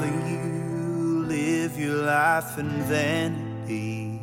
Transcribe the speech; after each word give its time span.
rather 0.00 0.28
you 0.28 1.24
live 1.26 1.78
your 1.78 2.02
life 2.04 2.58
in 2.58 2.68
vanity. 2.84 4.20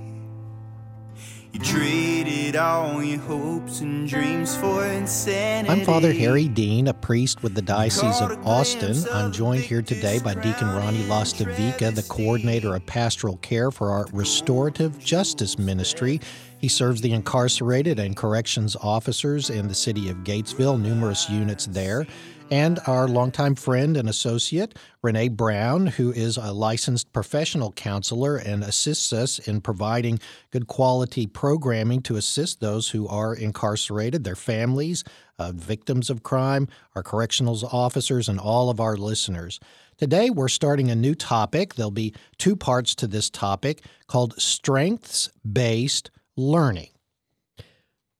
You 1.52 1.60
traded 1.62 2.58
all 2.58 3.02
your 3.02 3.20
hopes 3.20 3.80
and 3.80 4.08
dreams 4.08 4.56
for 4.58 4.86
insanity. 4.86 5.70
I'm 5.70 5.86
Father 5.86 6.12
Harry 6.12 6.50
Dean, 6.50 6.88
a 6.88 6.94
priest 6.94 7.44
with 7.44 7.56
the 7.56 7.62
Diocese 7.62 8.20
of 8.22 8.46
Austin. 8.46 8.98
I'm 9.12 9.32
joined 9.32 9.64
here 9.64 9.82
today 9.82 10.20
by 10.20 10.34
Deacon 10.34 10.68
Ronnie 10.68 11.04
Lastavica, 11.04 11.96
the 11.96 12.04
coordinator 12.04 12.76
of 12.76 12.86
pastoral 12.86 13.38
care 13.38 13.72
for 13.72 13.90
our 13.90 14.06
Restorative 14.12 15.00
Justice 15.00 15.58
Ministry. 15.58 16.20
He 16.58 16.68
serves 16.68 17.00
the 17.00 17.14
incarcerated 17.14 18.00
and 18.00 18.18
corrections 18.18 18.76
officers 18.82 19.50
in 19.50 19.68
the 19.70 19.76
city 19.76 20.10
of 20.10 20.18
Gatesville, 20.18 20.82
numerous 20.82 21.30
units 21.30 21.68
there 21.68 22.06
and 22.52 22.80
our 22.86 23.08
longtime 23.08 23.56
friend 23.56 23.98
and 23.98 24.08
associate, 24.08 24.78
Renee 25.02 25.30
Brown, 25.30 25.88
who 25.88 26.12
is 26.12 26.38
a 26.38 26.54
licensed 26.54 27.12
professional 27.12 27.72
counselor 27.72 28.38
and 28.38 28.64
assists 28.64 29.12
us 29.12 29.40
in 29.40 29.62
providing 29.62 30.20
good 30.52 30.68
quality 30.68 31.26
programming 31.26 32.02
to 32.04 32.18
assist 32.18 32.60
those 32.60 32.90
who 32.90 33.08
are 33.08 33.34
incarcerated, 33.34 34.24
their 34.24 34.36
families, 34.36 35.04
uh, 35.40 35.52
victims 35.54 36.10
of 36.10 36.24
crime, 36.24 36.68
our 36.96 37.02
correctional 37.02 37.60
officers, 37.72 38.30
and 38.30 38.40
all 38.40 38.70
of 38.70 38.80
our 38.80 38.96
listeners. 38.96 39.60
Today, 39.98 40.30
we're 40.30 40.48
starting 40.48 40.92
a 40.92 40.96
new 40.96 41.16
topic. 41.16 41.76
There'll 41.76 41.90
be 41.90 42.14
two 42.38 42.56
parts 42.56 42.94
to 42.96 43.08
this 43.08 43.30
topic 43.30 43.82
called 44.08 44.40
strengths 44.40 45.30
based 45.52 46.12
learning. 46.38 46.90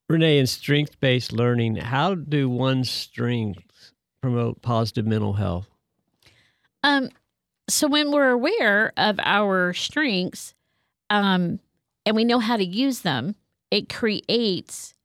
Renee, 0.10 0.40
in 0.40 0.48
strength 0.48 1.00
based 1.00 1.32
learning, 1.32 1.78
how 1.78 2.16
do 2.16 2.50
one's 2.50 2.90
strengths 2.90 3.66
promote 4.26 4.60
positive 4.64 5.06
mental 5.06 5.34
health? 5.34 5.70
Um, 6.82 7.10
so 7.70 7.88
when 7.88 8.12
we're 8.12 8.32
aware 8.32 8.92
of 8.98 9.20
our 9.24 9.72
strengths, 9.74 10.56
um, 11.12 11.60
and 12.08 12.16
we 12.16 12.26
know 12.26 12.40
how 12.40 12.58
to 12.58 12.66
use 12.66 13.02
them, 13.02 13.36
it 13.70 13.88
creates 13.88 14.96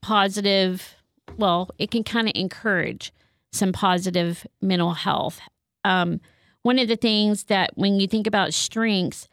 positive. 0.00 0.96
Well, 1.36 1.70
it 1.78 1.92
can 1.92 2.02
kind 2.02 2.26
of 2.26 2.32
encourage 2.34 3.12
some 3.52 3.72
positive 3.72 4.44
mental 4.60 4.94
health. 4.94 5.40
Um, 5.84 6.20
one 6.62 6.80
of 6.80 6.88
the 6.88 6.96
things 6.96 7.44
that 7.44 7.70
when 7.76 8.00
you 8.00 8.08
think 8.08 8.26
about 8.26 8.52
strengths, 8.52 9.28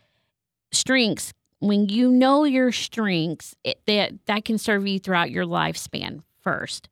strengths, 0.71 1.33
when 1.57 1.89
you 1.89 2.11
know 2.11 2.43
your 2.43 2.71
strengths, 2.71 3.55
it, 3.63 3.79
that 3.87 4.13
that 4.27 4.45
can 4.45 4.59
serve 4.59 4.85
you 4.85 4.99
throughout 4.99 5.31
your 5.31 5.45
lifespan 5.45 6.21
first 6.43 6.87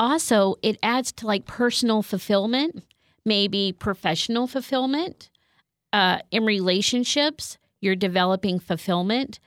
also 0.00 0.56
it 0.62 0.78
adds 0.82 1.12
to 1.12 1.26
like 1.26 1.46
personal 1.46 2.02
fulfillment, 2.02 2.84
maybe 3.24 3.72
professional 3.78 4.46
fulfillment. 4.48 5.30
Uh, 5.92 6.18
in 6.30 6.44
relationships, 6.44 7.58
you're 7.80 7.96
developing 7.96 8.58
fulfillment. 8.58 9.38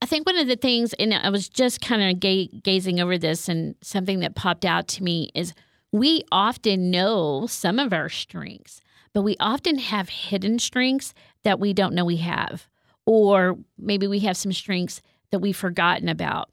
I 0.00 0.06
think 0.06 0.26
one 0.26 0.38
of 0.38 0.46
the 0.46 0.56
things, 0.56 0.94
and 0.94 1.12
I 1.12 1.28
was 1.30 1.48
just 1.48 1.80
kind 1.80 2.02
of 2.02 2.20
ga- 2.20 2.50
gazing 2.62 3.00
over 3.00 3.18
this, 3.18 3.48
and 3.48 3.74
something 3.82 4.20
that 4.20 4.36
popped 4.36 4.64
out 4.64 4.86
to 4.88 5.02
me 5.02 5.30
is 5.34 5.54
we 5.90 6.22
often 6.30 6.90
know 6.90 7.46
some 7.48 7.78
of 7.78 7.92
our 7.92 8.08
strengths, 8.08 8.80
but 9.12 9.22
we 9.22 9.36
often 9.40 9.78
have 9.78 10.08
hidden 10.08 10.58
strengths 10.58 11.14
that 11.42 11.58
we 11.58 11.72
don't 11.72 11.94
know 11.94 12.04
we 12.04 12.18
have. 12.18 12.68
Or 13.06 13.58
maybe 13.78 14.06
we 14.06 14.20
have 14.20 14.36
some 14.36 14.52
strengths 14.52 15.00
that 15.30 15.40
we've 15.40 15.56
forgotten 15.56 16.08
about. 16.08 16.50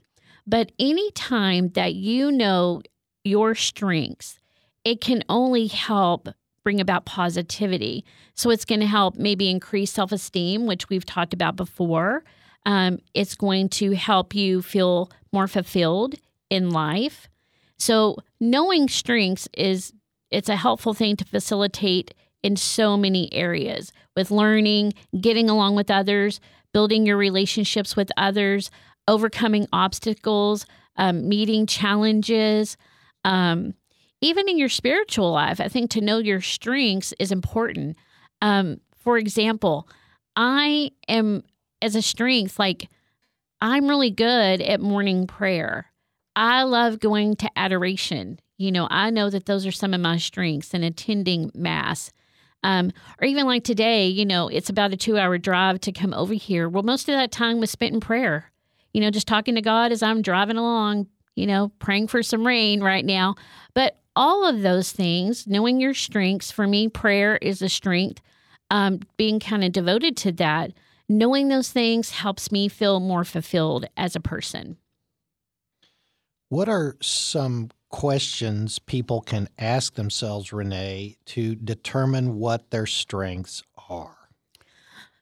But 0.47 0.71
anytime 0.79 1.69
that 1.69 1.95
you 1.95 2.31
know 2.31 2.81
your 3.25 3.55
strengths, 3.55 4.39
it 4.83 5.01
can 5.01 5.23
only 5.27 5.67
help 5.67 6.29
bring 6.63 6.79
about 6.79 7.05
positivity. 7.05 8.05
So 8.33 8.49
it's 8.49 8.65
going 8.65 8.81
to 8.81 8.87
help 8.87 9.15
maybe 9.15 9.49
increase 9.49 9.91
self 9.91 10.11
esteem, 10.11 10.65
which 10.65 10.89
we've 10.89 11.05
talked 11.05 11.33
about 11.33 11.55
before. 11.55 12.23
Um, 12.65 12.99
it's 13.13 13.35
going 13.35 13.69
to 13.69 13.95
help 13.95 14.33
you 14.33 14.61
feel 14.61 15.11
more 15.31 15.47
fulfilled 15.47 16.15
in 16.49 16.71
life. 16.71 17.27
So 17.77 18.17
knowing 18.39 18.87
strengths 18.87 19.47
is 19.55 19.93
it's 20.31 20.49
a 20.49 20.55
helpful 20.55 20.93
thing 20.93 21.15
to 21.17 21.25
facilitate 21.25 22.13
in 22.41 22.55
so 22.55 22.97
many 22.97 23.31
areas 23.33 23.91
with 24.15 24.31
learning, 24.31 24.93
getting 25.19 25.49
along 25.49 25.75
with 25.75 25.91
others, 25.91 26.39
building 26.73 27.05
your 27.05 27.17
relationships 27.17 27.95
with 27.95 28.11
others, 28.17 28.71
overcoming 29.07 29.67
obstacles, 29.71 30.65
um, 30.97 31.27
meeting 31.27 31.65
challenges. 31.65 32.77
Um, 33.25 33.73
even 34.21 34.47
in 34.47 34.57
your 34.57 34.69
spiritual 34.69 35.31
life, 35.31 35.59
I 35.59 35.67
think 35.67 35.89
to 35.91 36.01
know 36.01 36.19
your 36.19 36.39
strengths 36.39 37.13
is 37.19 37.31
important. 37.31 37.97
Um, 38.41 38.79
for 38.97 39.17
example, 39.17 39.89
I 40.35 40.91
am 41.09 41.43
as 41.81 41.95
a 41.95 42.01
strength, 42.01 42.57
like 42.57 42.87
I'm 43.61 43.87
really 43.87 44.11
good 44.11 44.61
at 44.61 44.79
morning 44.79 45.27
prayer. 45.27 45.91
I 46.35 46.63
love 46.63 46.99
going 46.99 47.35
to 47.37 47.49
adoration. 47.57 48.39
You 48.57 48.71
know, 48.71 48.87
I 48.89 49.09
know 49.09 49.29
that 49.29 49.45
those 49.45 49.65
are 49.65 49.71
some 49.71 49.93
of 49.93 50.01
my 50.01 50.17
strengths 50.17 50.73
and 50.73 50.83
attending 50.83 51.51
mass. 51.53 52.11
Um, 52.63 52.91
or 53.21 53.27
even 53.27 53.45
like 53.45 53.63
today, 53.63 54.07
you 54.07 54.25
know, 54.25 54.47
it's 54.47 54.69
about 54.69 54.93
a 54.93 54.97
two 54.97 55.17
hour 55.17 55.37
drive 55.37 55.79
to 55.81 55.91
come 55.91 56.13
over 56.13 56.33
here. 56.33 56.67
Well, 56.67 56.83
most 56.83 57.09
of 57.09 57.15
that 57.15 57.31
time 57.31 57.59
was 57.59 57.69
spent 57.69 57.93
in 57.93 57.99
prayer, 57.99 58.51
you 58.93 59.01
know, 59.01 59.11
just 59.11 59.27
talking 59.27 59.55
to 59.55 59.61
God 59.61 59.91
as 59.91 60.01
I'm 60.01 60.21
driving 60.21 60.57
along, 60.57 61.07
you 61.35 61.45
know, 61.45 61.71
praying 61.79 62.07
for 62.07 62.23
some 62.23 62.45
rain 62.45 62.81
right 62.81 63.05
now. 63.05 63.35
But 63.73 63.97
all 64.15 64.47
of 64.47 64.61
those 64.61 64.91
things, 64.91 65.45
knowing 65.45 65.79
your 65.79 65.93
strengths, 65.93 66.51
for 66.51 66.67
me, 66.67 66.87
prayer 66.87 67.37
is 67.37 67.61
a 67.61 67.69
strength. 67.69 68.21
Um, 68.71 69.01
being 69.17 69.39
kind 69.39 69.63
of 69.63 69.71
devoted 69.71 70.17
to 70.17 70.31
that, 70.33 70.71
knowing 71.07 71.49
those 71.49 71.71
things 71.71 72.11
helps 72.11 72.51
me 72.51 72.67
feel 72.67 72.99
more 72.99 73.23
fulfilled 73.23 73.85
as 73.95 74.15
a 74.15 74.19
person. 74.19 74.77
What 76.49 76.67
are 76.67 76.97
some 77.01 77.69
questions 77.89 78.79
people 78.79 79.21
can 79.21 79.47
ask 79.59 79.95
themselves, 79.95 80.51
Renee, 80.51 81.17
to 81.25 81.55
determine 81.55 82.39
what 82.39 82.71
their 82.71 82.85
strengths 82.85 83.61
are? 83.89 84.24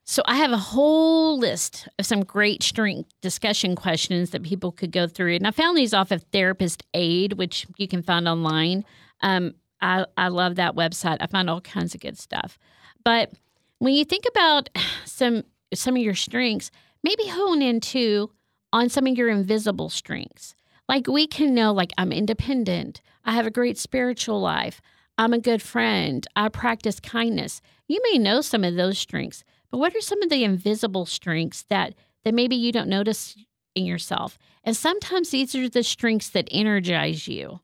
So 0.05 0.21
I 0.25 0.35
have 0.35 0.51
a 0.51 0.57
whole 0.57 1.39
list 1.39 1.87
of 1.97 2.05
some 2.05 2.23
great 2.23 2.61
strength 2.61 3.09
discussion 3.21 3.75
questions 3.75 4.31
that 4.31 4.43
people 4.43 4.71
could 4.71 4.91
go 4.91 5.07
through, 5.07 5.35
and 5.35 5.47
I 5.47 5.51
found 5.51 5.77
these 5.77 5.93
off 5.93 6.11
of 6.11 6.23
Therapist 6.23 6.83
Aid, 6.93 7.33
which 7.33 7.65
you 7.77 7.87
can 7.87 8.03
find 8.03 8.27
online. 8.27 8.83
Um, 9.21 9.55
I, 9.81 10.05
I 10.17 10.27
love 10.27 10.55
that 10.55 10.75
website. 10.75 11.17
I 11.21 11.27
find 11.27 11.49
all 11.49 11.61
kinds 11.61 11.95
of 11.95 12.01
good 12.01 12.17
stuff. 12.17 12.57
But 13.03 13.31
when 13.79 13.93
you 13.93 14.05
think 14.05 14.25
about 14.29 14.69
some 15.05 15.43
some 15.73 15.95
of 15.95 16.01
your 16.01 16.15
strengths, 16.15 16.69
maybe 17.03 17.27
hone 17.27 17.61
in 17.61 17.79
too 17.79 18.31
on 18.71 18.89
some 18.89 19.07
of 19.07 19.17
your 19.17 19.29
invisible 19.29 19.89
strengths. 19.89 20.55
Like 20.87 21.07
we 21.07 21.27
can 21.27 21.55
know, 21.55 21.71
like 21.71 21.91
I'm 21.97 22.11
independent. 22.11 23.01
I 23.25 23.33
have 23.33 23.47
a 23.47 23.51
great 23.51 23.77
spiritual 23.77 24.41
life. 24.41 24.81
I'm 25.17 25.33
a 25.33 25.39
good 25.39 25.61
friend. 25.61 26.25
I 26.35 26.49
practice 26.49 26.99
kindness. 26.99 27.61
You 27.87 28.01
may 28.11 28.17
know 28.17 28.41
some 28.41 28.63
of 28.63 28.75
those 28.75 28.97
strengths, 28.97 29.43
but 29.73 29.79
what 29.79 29.95
are 29.95 30.01
some 30.01 30.21
of 30.21 30.29
the 30.29 30.43
invisible 30.43 31.07
strengths 31.07 31.63
that 31.63 31.95
that 32.25 32.35
maybe 32.35 32.55
you 32.55 32.71
don't 32.71 32.87
notice 32.87 33.35
in 33.73 33.85
yourself? 33.85 34.37
And 34.63 34.77
sometimes 34.77 35.31
these 35.31 35.55
are 35.55 35.67
the 35.67 35.81
strengths 35.81 36.29
that 36.29 36.47
energize 36.51 37.27
you. 37.27 37.59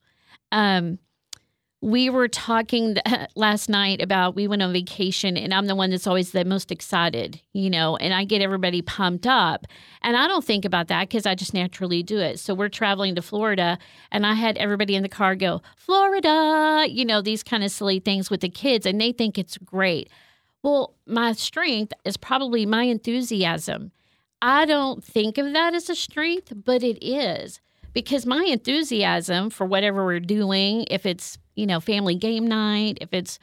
Um, 0.52 0.98
we 1.82 2.10
were 2.10 2.28
talking 2.28 2.98
last 3.36 3.70
night 3.70 4.02
about 4.02 4.36
we 4.36 4.48
went 4.48 4.64
on 4.64 4.74
vacation 4.74 5.38
and 5.38 5.54
I'm 5.54 5.68
the 5.68 5.76
one 5.76 5.92
that's 5.92 6.08
always 6.08 6.32
the 6.32 6.46
most 6.46 6.72
excited, 6.72 7.44
you 7.54 7.70
know, 7.70 7.96
and 7.98 8.12
I 8.12 8.24
get 8.24 8.42
everybody 8.42 8.82
pumped 8.82 9.28
up. 9.28 9.68
And 10.02 10.18
I 10.18 10.28
don't 10.28 10.44
think 10.44 10.66
about 10.66 10.88
that 10.88 11.10
because 11.10 11.28
I 11.28 11.36
just 11.36 11.54
naturally 11.54 12.02
do 12.02 12.18
it. 12.18 12.40
So 12.40 12.56
we're 12.56 12.70
traveling 12.70 13.14
to 13.18 13.22
Florida 13.22 13.78
and 14.12 14.26
I 14.26 14.34
had 14.34 14.58
everybody 14.58 14.96
in 14.96 15.04
the 15.04 15.10
car 15.10 15.36
go, 15.36 15.62
Florida, 15.76 16.88
you 16.90 17.06
know, 17.06 17.22
these 17.22 17.44
kind 17.44 17.64
of 17.64 17.70
silly 17.70 18.00
things 18.00 18.32
with 18.32 18.42
the 18.42 18.50
kids 18.50 18.88
and 18.88 19.00
they 19.00 19.12
think 19.12 19.38
it's 19.38 19.60
great. 19.60 20.10
Well, 20.64 20.96
my 21.06 21.34
strength 21.34 21.94
is 22.04 22.18
probably 22.18 22.66
my 22.66 22.84
enthusiasm. 22.84 23.92
I 24.42 24.66
don't 24.66 25.04
think 25.04 25.38
of 25.38 25.54
that 25.54 25.74
as 25.74 25.90
a 25.90 25.96
strength, 25.96 26.54
but 26.56 26.84
it 26.84 27.04
is 27.06 27.60
because 27.94 28.26
my 28.26 28.44
enthusiasm 28.44 29.50
for 29.50 29.66
whatever 29.66 30.06
we're 30.06 30.20
doing, 30.20 30.86
if 30.90 31.06
it's, 31.06 31.38
you 31.56 31.66
know, 31.66 31.80
family 31.80 32.16
game 32.16 32.48
night, 32.48 32.98
if 33.02 33.14
it's 33.14 33.40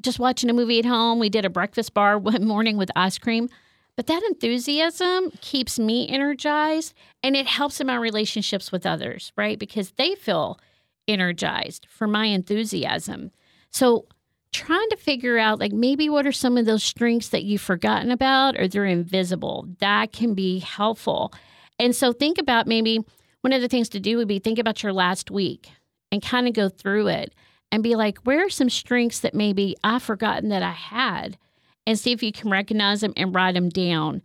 just 0.00 0.18
watching 0.18 0.50
a 0.50 0.54
movie 0.54 0.78
at 0.78 0.84
home, 0.84 1.18
we 1.18 1.28
did 1.28 1.44
a 1.44 1.50
breakfast 1.50 1.94
bar 1.94 2.18
one 2.18 2.44
morning 2.44 2.76
with 2.76 2.90
ice 2.96 3.18
cream. 3.18 3.48
But 3.96 4.06
that 4.06 4.22
enthusiasm 4.22 5.30
keeps 5.40 5.78
me 5.78 6.08
energized 6.08 6.94
and 7.22 7.36
it 7.36 7.46
helps 7.46 7.80
in 7.80 7.86
my 7.86 7.96
relationships 7.96 8.72
with 8.72 8.86
others, 8.86 9.32
right? 9.36 9.58
Because 9.58 9.90
they 9.92 10.14
feel 10.14 10.58
energized 11.06 11.86
for 11.90 12.06
my 12.06 12.26
enthusiasm. 12.26 13.30
So 13.70 14.06
trying 14.52 14.88
to 14.90 14.96
figure 14.96 15.38
out 15.38 15.60
like 15.60 15.72
maybe 15.72 16.08
what 16.08 16.26
are 16.26 16.32
some 16.32 16.56
of 16.56 16.66
those 16.66 16.82
strengths 16.82 17.28
that 17.28 17.44
you've 17.44 17.60
forgotten 17.60 18.10
about 18.10 18.58
or 18.58 18.66
they're 18.66 18.84
invisible 18.84 19.68
that 19.78 20.12
can 20.12 20.34
be 20.34 20.58
helpful 20.58 21.32
and 21.80 21.96
so 21.96 22.12
think 22.12 22.36
about 22.38 22.66
maybe 22.66 23.00
one 23.40 23.54
of 23.54 23.62
the 23.62 23.68
things 23.68 23.88
to 23.90 24.00
do 24.00 24.18
would 24.18 24.28
be 24.28 24.38
think 24.38 24.58
about 24.58 24.82
your 24.82 24.92
last 24.92 25.30
week 25.30 25.70
and 26.12 26.22
kind 26.22 26.46
of 26.46 26.52
go 26.52 26.68
through 26.68 27.08
it 27.08 27.34
and 27.72 27.82
be 27.82 27.96
like, 27.96 28.18
where 28.18 28.44
are 28.44 28.50
some 28.50 28.68
strengths 28.68 29.20
that 29.20 29.34
maybe 29.34 29.76
I've 29.82 30.02
forgotten 30.02 30.50
that 30.50 30.62
I 30.62 30.72
had? 30.72 31.38
And 31.86 31.98
see 31.98 32.12
if 32.12 32.22
you 32.22 32.32
can 32.32 32.50
recognize 32.50 33.00
them 33.00 33.14
and 33.16 33.34
write 33.34 33.54
them 33.54 33.70
down. 33.70 34.20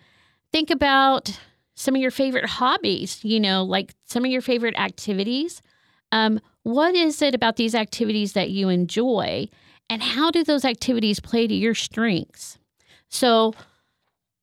Think 0.52 0.70
about 0.70 1.40
some 1.76 1.96
of 1.96 2.02
your 2.02 2.12
favorite 2.12 2.46
hobbies, 2.46 3.24
you 3.24 3.40
know, 3.40 3.64
like 3.64 3.94
some 4.06 4.26
of 4.26 4.32
your 4.32 4.42
favorite 4.42 4.78
activities. 4.78 5.62
Um, 6.12 6.42
what 6.64 6.94
is 6.96 7.22
it 7.22 7.34
about 7.34 7.56
these 7.56 7.74
activities 7.74 8.34
that 8.34 8.50
you 8.50 8.68
enjoy? 8.70 9.48
And 9.90 10.02
how 10.02 10.32
do 10.32 10.44
those 10.44 10.66
activities 10.66 11.20
play 11.20 11.48
to 11.48 11.54
your 11.54 11.76
strengths? 11.76 12.58
So, 13.10 13.54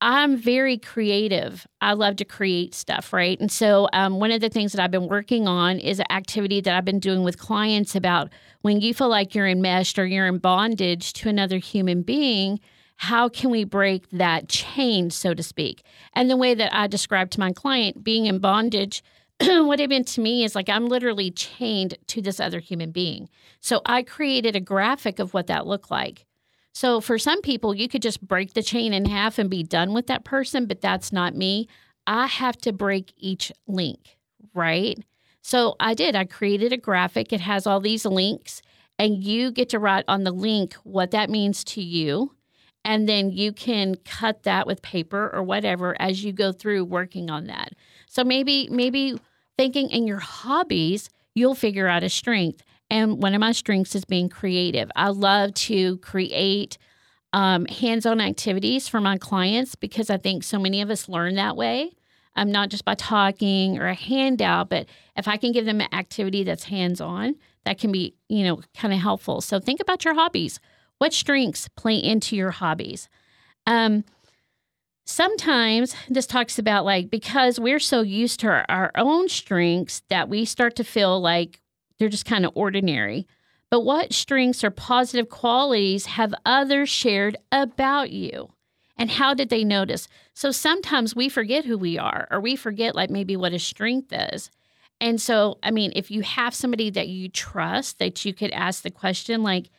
I'm 0.05 0.37
very 0.37 0.79
creative. 0.79 1.65
I 1.81 1.93
love 1.93 2.17
to 2.17 2.25
create 2.25 2.75
stuff, 2.75 3.13
right? 3.13 3.39
And 3.39 3.53
so, 3.53 3.89
um, 3.93 4.19
one 4.19 4.33
of 4.33 4.41
the 4.41 4.49
things 4.49 4.73
that 4.73 4.83
I've 4.83 4.91
been 4.91 5.07
working 5.07 5.47
on 5.47 5.79
is 5.79 6.01
an 6.01 6.11
activity 6.11 6.61
that 6.61 6.75
I've 6.75 6.85
been 6.85 6.99
doing 6.99 7.23
with 7.23 7.39
clients 7.39 7.95
about 7.95 8.33
when 8.63 8.81
you 8.81 8.95
feel 8.95 9.09
like 9.09 9.33
you're 9.33 9.47
enmeshed 9.47 10.01
or 10.01 10.07
you're 10.07 10.27
in 10.27 10.39
bondage 10.39 11.13
to 11.15 11.29
another 11.29 11.59
human 11.59 12.03
being. 12.03 12.59
How 12.97 13.29
can 13.29 13.51
we 13.51 13.63
break 13.63 14.11
that 14.11 14.49
chain, 14.49 15.11
so 15.11 15.35
to 15.35 15.43
speak? 15.43 15.85
And 16.15 16.29
the 16.29 16.37
way 16.37 16.55
that 16.55 16.75
I 16.75 16.89
describe 16.89 17.31
to 17.31 17.41
my 17.41 17.53
client 17.53 18.03
being 18.03 18.27
in 18.27 18.41
bondage, 18.41 19.05
what 19.41 19.81
it 19.81 19.91
meant 19.91 20.09
to 20.09 20.21
me 20.21 20.45
is 20.45 20.55
like 20.55 20.69
I'm 20.69 20.87
literally 20.87 21.31
chained 21.31 21.97
to 22.09 22.23
this 22.23 22.41
other 22.41 22.61
human 22.61 22.91
being. 22.91 23.29
So 23.61 23.81
I 23.87 24.03
created 24.03 24.57
a 24.57 24.61
graphic 24.61 25.19
of 25.19 25.35
what 25.35 25.47
that 25.49 25.67
looked 25.67 25.91
like. 25.91 26.27
So 26.75 27.01
for 27.01 27.19
some 27.19 27.43
people, 27.43 27.75
you 27.75 27.89
could 27.89 28.03
just 28.03 28.27
break 28.27 28.55
the 28.55 28.63
chain 28.63 28.93
in 28.93 29.05
half 29.05 29.39
and 29.39 29.51
be 29.51 29.63
done 29.63 29.93
with 29.93 30.07
that 30.07 30.25
person, 30.25 30.67
but 30.67 30.81
that's 30.81 31.13
not 31.13 31.35
me. 31.35 31.69
I 32.07 32.27
have 32.27 32.57
to 32.59 32.73
break 32.73 33.13
each 33.17 33.53
link, 33.67 34.17
right? 34.55 34.99
So 35.43 35.77
I 35.81 35.95
did. 35.95 36.17
I 36.17 36.25
created 36.25 36.73
a 36.73 36.79
graphic. 36.79 37.33
It 37.33 37.41
has 37.41 37.67
all 37.67 37.81
these 37.81 38.07
links, 38.07 38.63
and 38.99 39.23
you 39.23 39.51
get 39.51 39.69
to 39.71 39.79
write 39.79 40.05
on 40.09 40.25
the 40.25 40.31
link 40.31 40.75
what 40.85 41.11
that 41.11 41.31
means 41.31 41.63
to 41.65 41.83
you. 41.83 42.33
And 42.85 43.09
then 43.09 43.31
you 43.31 43.53
can 43.53 43.97
cut 44.05 44.43
that 44.43 44.67
with 44.67 44.83
paper 44.83 45.31
or 45.33 45.43
whatever 45.43 46.01
as 46.01 46.25
you 46.25 46.33
go 46.33 46.53
through 46.53 46.85
working 46.85 47.31
on 47.31 47.47
that. 47.47 47.75
So 48.13 48.25
maybe, 48.25 48.69
maybe 48.71 49.19
thinking 49.57 49.89
in 49.89 50.07
your 50.07 50.19
hobbies, 50.19 51.09
you'll 51.35 51.55
figure 51.55 51.89
out 51.89 52.03
a 52.03 52.11
strength. 52.11 52.63
And 52.91 53.23
one 53.23 53.33
of 53.33 53.41
my 53.41 53.53
strengths 53.53 53.95
is 53.95 54.05
being 54.05 54.29
creative. 54.29 54.91
I 54.95 55.09
love 55.09 55.55
to 55.55 55.97
create 55.97 56.77
um, 57.33 57.65
hands 57.65 58.05
on 58.05 58.21
activities 58.21 58.87
for 58.87 59.01
my 59.01 59.17
clients 59.17 59.77
because 59.77 60.11
I 60.11 60.19
think 60.19 60.45
so 60.45 60.59
many 60.59 60.83
of 60.83 60.91
us 60.91 61.09
learn 61.09 61.37
that 61.37 61.57
way. 61.57 61.93
Um, 62.37 62.53
not 62.53 62.69
just 62.69 62.85
by 62.85 62.97
talking 62.97 63.79
or 63.79 63.87
a 63.87 63.95
handout, 63.95 64.69
but 64.69 64.87
if 65.17 65.27
I 65.27 65.39
can 65.39 65.51
give 65.51 65.65
them 65.65 65.81
an 65.81 65.89
activity 65.95 66.45
that's 66.45 66.65
hands 66.65 67.01
on, 67.01 67.37
that 67.65 67.79
can 67.79 67.93
be, 67.93 68.15
you 68.29 68.45
know, 68.45 68.61
kind 68.77 68.93
of 68.93 69.01
helpful. 69.01 69.41
So 69.41 69.59
think 69.59 69.81
about 69.81 70.05
your 70.05 70.13
hobbies. 70.15 70.61
What 70.99 71.15
strengths 71.15 71.67
play 71.77 71.97
into 71.97 72.37
your 72.37 72.51
hobbies? 72.51 73.09
Um, 73.67 74.05
sometimes 75.13 75.95
this 76.09 76.27
talks 76.27 76.59
about 76.59 76.85
like 76.85 77.11
because 77.11 77.61
we're 77.61 77.79
so 77.79 78.01
used 78.01 78.41
to 78.41 78.49
our, 78.49 78.67
our 78.69 78.93
own 78.97 79.29
strengths 79.29 80.03
that 80.09 80.29
we 80.29 80.45
start 80.45 80.77
to 80.77 80.85
feel 80.85 81.21
like 81.21 81.61
they're 81.99 82.09
just 82.09 82.25
kind 82.25 82.45
of 82.45 82.53
ordinary. 82.55 83.27
But 83.71 83.81
what 83.81 84.13
strengths 84.13 84.65
or 84.65 84.71
positive 84.71 85.29
qualities 85.29 86.07
have 86.07 86.35
others 86.45 86.89
shared 86.89 87.37
about 87.51 88.11
you? 88.11 88.51
And 88.99 89.11
how 89.11 89.35
did 89.35 89.49
they 89.49 89.65
notice? 89.65 90.09
So 90.35 90.51
sometimes 90.51 91.17
we 91.17 91.29
forget 91.29 91.65
who 91.65 91.79
we 91.79 91.99
are, 91.99 92.29
or 92.31 92.41
we 92.41 92.55
forget, 92.55 92.95
like, 92.95 93.09
maybe 93.09 93.35
what 93.37 93.55
a 93.55 93.59
strength 93.59 94.13
is. 94.13 94.51
And 95.01 95.21
so, 95.21 95.59
I 95.63 95.71
mean, 95.71 95.93
if 95.97 96.11
you 96.11 96.21
have 96.21 96.55
somebody 96.55 96.91
that 96.91 97.09
you 97.09 97.29
trust 97.29 97.99
that 97.99 98.25
you 98.25 98.35
could 98.35 98.51
ask 98.53 98.83
the 98.83 98.91
question, 98.91 99.43
like, 99.43 99.71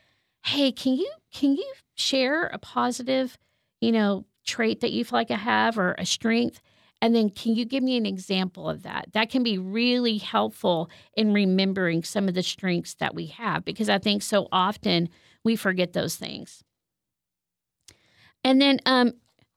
hey, 0.43 0.71
can 0.71 0.95
you 0.95 1.11
can 1.31 1.55
you 1.55 1.73
share 1.95 2.47
a 2.47 2.57
positive, 2.57 3.37
you 3.79 3.91
know, 3.91 4.25
trait 4.45 4.81
that 4.81 4.91
you 4.91 5.05
feel 5.05 5.19
like 5.19 5.31
I 5.31 5.35
have 5.35 5.77
or 5.77 5.95
a 5.97 6.05
strength? 6.05 6.61
And 7.01 7.13
then, 7.13 7.29
can 7.29 7.53
you 7.53 7.65
give 7.65 7.83
me 7.83 7.97
an 7.97 8.05
example 8.05 8.69
of 8.69 8.83
that? 8.83 9.07
That 9.11 9.29
can 9.29 9.43
be 9.43 9.57
really 9.57 10.17
helpful 10.17 10.89
in 11.17 11.33
remembering 11.33 12.03
some 12.03 12.29
of 12.29 12.33
the 12.33 12.43
strengths 12.43 12.93
that 12.95 13.13
we 13.13 13.25
have 13.27 13.65
because 13.65 13.89
I 13.89 13.97
think 13.97 14.23
so 14.23 14.47
often 14.53 15.09
we 15.43 15.57
forget 15.57 15.91
those 15.91 16.15
things. 16.15 16.63
And 18.43 18.61
then, 18.61 18.79
um, 18.85 19.13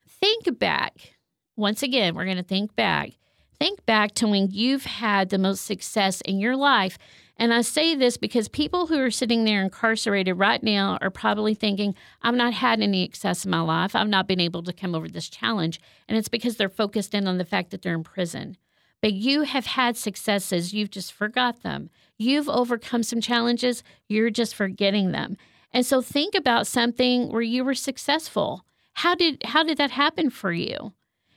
think 0.08 0.58
back. 0.58 1.14
Once 1.56 1.82
again, 1.82 2.14
we're 2.14 2.24
going 2.24 2.36
to 2.36 2.42
think 2.42 2.74
back. 2.74 3.12
Think 3.58 3.84
back 3.86 4.12
to 4.16 4.28
when 4.28 4.48
you've 4.50 4.84
had 4.84 5.30
the 5.30 5.38
most 5.38 5.64
success 5.64 6.20
in 6.22 6.38
your 6.38 6.56
life 6.56 6.98
and 7.38 7.52
I 7.52 7.60
say 7.60 7.94
this 7.94 8.16
because 8.16 8.48
people 8.48 8.86
who 8.86 8.98
are 8.98 9.10
sitting 9.10 9.44
there 9.44 9.60
incarcerated 9.60 10.38
right 10.38 10.62
now 10.62 10.96
are 11.02 11.10
probably 11.10 11.54
thinking, 11.54 11.94
I've 12.22 12.34
not 12.34 12.54
had 12.54 12.80
any 12.80 13.04
success 13.04 13.44
in 13.44 13.50
my 13.50 13.60
life. 13.60 13.94
I've 13.94 14.08
not 14.08 14.26
been 14.26 14.40
able 14.40 14.62
to 14.62 14.72
come 14.72 14.94
over 14.94 15.08
this 15.08 15.28
challenge. 15.28 15.78
And 16.08 16.16
it's 16.16 16.28
because 16.28 16.56
they're 16.56 16.70
focused 16.70 17.14
in 17.14 17.28
on 17.28 17.36
the 17.36 17.44
fact 17.44 17.70
that 17.70 17.82
they're 17.82 17.94
in 17.94 18.04
prison. 18.04 18.56
But 19.02 19.12
you 19.12 19.42
have 19.42 19.66
had 19.66 19.98
successes, 19.98 20.72
you've 20.72 20.90
just 20.90 21.12
forgot 21.12 21.62
them. 21.62 21.90
You've 22.16 22.48
overcome 22.48 23.02
some 23.02 23.20
challenges, 23.20 23.82
you're 24.08 24.30
just 24.30 24.54
forgetting 24.54 25.12
them. 25.12 25.36
And 25.70 25.84
so 25.84 26.00
think 26.00 26.34
about 26.34 26.66
something 26.66 27.30
where 27.30 27.42
you 27.42 27.62
were 27.64 27.74
successful. 27.74 28.64
How 28.94 29.14
did 29.14 29.42
how 29.44 29.62
did 29.62 29.76
that 29.76 29.90
happen 29.90 30.30
for 30.30 30.52
you? 30.52 30.94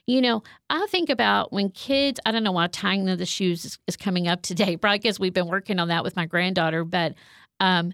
You 0.09 0.21
know, 0.21 0.41
I 0.71 0.88
think 0.89 1.11
about 1.11 1.53
when 1.53 1.69
kids, 1.69 2.19
I 2.25 2.31
don't 2.31 2.44
know 2.44 2.51
why 2.51 2.65
tying 2.65 3.06
the 3.06 3.25
shoes 3.27 3.63
is, 3.63 3.77
is 3.85 3.95
coming 3.95 4.27
up 4.27 4.41
today, 4.41 4.75
probably 4.75 4.97
because 4.97 5.19
we've 5.19 5.35
been 5.35 5.47
working 5.47 5.77
on 5.77 5.89
that 5.89 6.03
with 6.03 6.15
my 6.15 6.25
granddaughter, 6.25 6.83
but 6.83 7.13
um, 7.59 7.94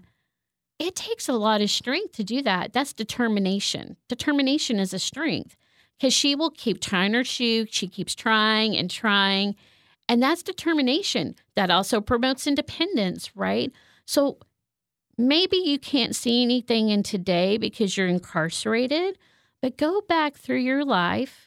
it 0.78 0.96
takes 0.96 1.28
a 1.28 1.34
lot 1.34 1.60
of 1.60 1.68
strength 1.68 2.12
to 2.12 2.24
do 2.24 2.40
that. 2.40 2.72
That's 2.72 2.94
determination. 2.94 3.98
Determination 4.08 4.78
is 4.78 4.94
a 4.94 4.98
strength 4.98 5.58
because 6.00 6.14
she 6.14 6.34
will 6.34 6.48
keep 6.48 6.80
tying 6.80 7.12
her 7.12 7.22
shoe. 7.22 7.66
She 7.68 7.86
keeps 7.86 8.14
trying 8.14 8.74
and 8.78 8.90
trying. 8.90 9.54
And 10.08 10.22
that's 10.22 10.42
determination. 10.42 11.34
That 11.54 11.70
also 11.70 12.00
promotes 12.00 12.46
independence, 12.46 13.36
right? 13.36 13.70
So 14.06 14.38
maybe 15.18 15.58
you 15.58 15.78
can't 15.78 16.16
see 16.16 16.42
anything 16.42 16.88
in 16.88 17.02
today 17.02 17.58
because 17.58 17.94
you're 17.94 18.08
incarcerated, 18.08 19.18
but 19.60 19.76
go 19.76 20.00
back 20.00 20.36
through 20.36 20.60
your 20.60 20.82
life 20.82 21.45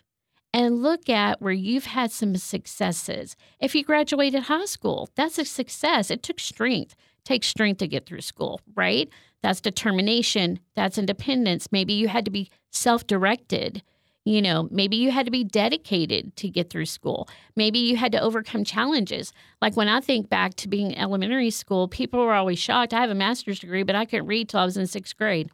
and 0.54 0.82
look 0.82 1.10
at 1.10 1.42
where 1.42 1.54
you've 1.54 1.86
had 1.86 2.12
some 2.12 2.36
successes. 2.36 3.36
If 3.60 3.76
you 3.76 3.84
graduated 3.84 4.44
high 4.44 4.66
school, 4.66 5.10
that's 5.16 5.38
a 5.38 5.46
success. 5.46 6.10
It 6.10 6.24
took 6.24 6.40
strength. 6.40 6.94
It 6.94 7.26
takes 7.26 7.48
strength 7.48 7.80
to 7.80 7.88
get 7.88 8.06
through 8.06 8.22
school, 8.22 8.62
right? 8.76 9.10
That's 9.42 9.62
determination. 9.62 10.60
That's 10.76 10.98
independence. 10.98 11.72
Maybe 11.72 11.94
you 11.94 12.08
had 12.08 12.26
to 12.26 12.32
be 12.32 12.50
self 12.72 13.06
directed. 13.08 13.84
You 14.26 14.42
know, 14.42 14.68
maybe 14.70 14.98
you 14.98 15.12
had 15.12 15.26
to 15.26 15.32
be 15.32 15.44
dedicated 15.44 16.36
to 16.36 16.50
get 16.50 16.70
through 16.70 16.86
school. 16.86 17.28
Maybe 17.56 17.80
you 17.80 17.96
had 17.96 18.12
to 18.12 18.22
overcome 18.22 18.64
challenges. 18.64 19.32
Like 19.62 19.76
when 19.78 19.88
I 19.88 20.02
think 20.02 20.30
back 20.30 20.56
to 20.56 20.68
being 20.68 20.92
in 20.92 20.98
elementary 21.00 21.50
school, 21.50 21.88
people 21.88 22.20
were 22.20 22.34
always 22.34 22.60
shocked. 22.60 22.94
I 22.94 23.02
have 23.02 23.10
a 23.10 23.16
master's 23.16 23.60
degree, 23.60 23.84
but 23.84 23.96
I 23.96 24.06
couldn't 24.06 24.28
read 24.28 24.50
till 24.50 24.60
I 24.60 24.66
was 24.66 24.78
in 24.78 24.88
sixth 24.88 25.18
grade. 25.18 25.50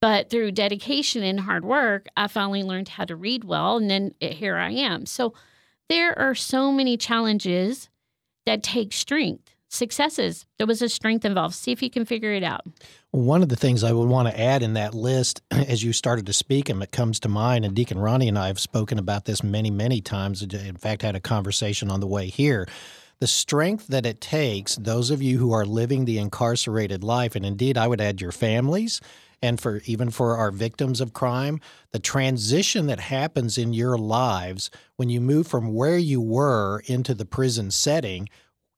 But 0.00 0.30
through 0.30 0.52
dedication 0.52 1.22
and 1.22 1.40
hard 1.40 1.64
work, 1.64 2.06
I 2.16 2.26
finally 2.26 2.62
learned 2.62 2.88
how 2.88 3.04
to 3.04 3.16
read 3.16 3.44
well. 3.44 3.76
And 3.76 3.90
then 3.90 4.14
here 4.20 4.56
I 4.56 4.70
am. 4.70 5.04
So 5.06 5.34
there 5.88 6.18
are 6.18 6.34
so 6.34 6.72
many 6.72 6.96
challenges 6.96 7.90
that 8.46 8.62
take 8.62 8.92
strength. 8.92 9.54
Successes, 9.72 10.46
there 10.58 10.66
was 10.66 10.82
a 10.82 10.88
strength 10.88 11.24
involved. 11.24 11.54
See 11.54 11.70
if 11.70 11.80
you 11.80 11.90
can 11.90 12.04
figure 12.04 12.32
it 12.32 12.42
out. 12.42 12.66
One 13.12 13.40
of 13.40 13.50
the 13.50 13.56
things 13.56 13.84
I 13.84 13.92
would 13.92 14.08
want 14.08 14.28
to 14.28 14.40
add 14.40 14.64
in 14.64 14.74
that 14.74 14.94
list, 14.94 15.42
as 15.50 15.84
you 15.84 15.92
started 15.92 16.26
to 16.26 16.32
speak, 16.32 16.68
and 16.68 16.82
it 16.82 16.90
comes 16.90 17.20
to 17.20 17.28
mind, 17.28 17.64
and 17.64 17.72
Deacon 17.72 17.98
Ronnie 17.98 18.26
and 18.26 18.36
I 18.38 18.48
have 18.48 18.58
spoken 18.58 18.98
about 18.98 19.26
this 19.26 19.44
many, 19.44 19.70
many 19.70 20.00
times. 20.00 20.42
Uh, 20.42 20.56
in 20.56 20.76
fact, 20.76 21.02
had 21.02 21.14
a 21.14 21.20
conversation 21.20 21.88
on 21.88 22.00
the 22.00 22.08
way 22.08 22.26
here 22.26 22.66
the 23.20 23.26
strength 23.26 23.86
that 23.88 24.06
it 24.06 24.20
takes, 24.20 24.76
those 24.76 25.10
of 25.10 25.22
you 25.22 25.38
who 25.38 25.52
are 25.52 25.66
living 25.66 26.04
the 26.04 26.18
incarcerated 26.18 27.04
life, 27.04 27.36
and 27.36 27.44
indeed 27.44 27.76
I 27.76 27.86
would 27.86 28.00
add 28.00 28.20
your 28.20 28.32
families, 28.32 29.00
and 29.42 29.60
for 29.60 29.82
even 29.84 30.10
for 30.10 30.36
our 30.36 30.50
victims 30.50 31.00
of 31.00 31.12
crime, 31.12 31.60
the 31.92 31.98
transition 31.98 32.86
that 32.86 33.00
happens 33.00 33.58
in 33.58 33.72
your 33.72 33.98
lives 33.98 34.70
when 34.96 35.10
you 35.10 35.20
move 35.20 35.46
from 35.46 35.74
where 35.74 35.98
you 35.98 36.20
were 36.20 36.82
into 36.86 37.14
the 37.14 37.26
prison 37.26 37.70
setting, 37.70 38.28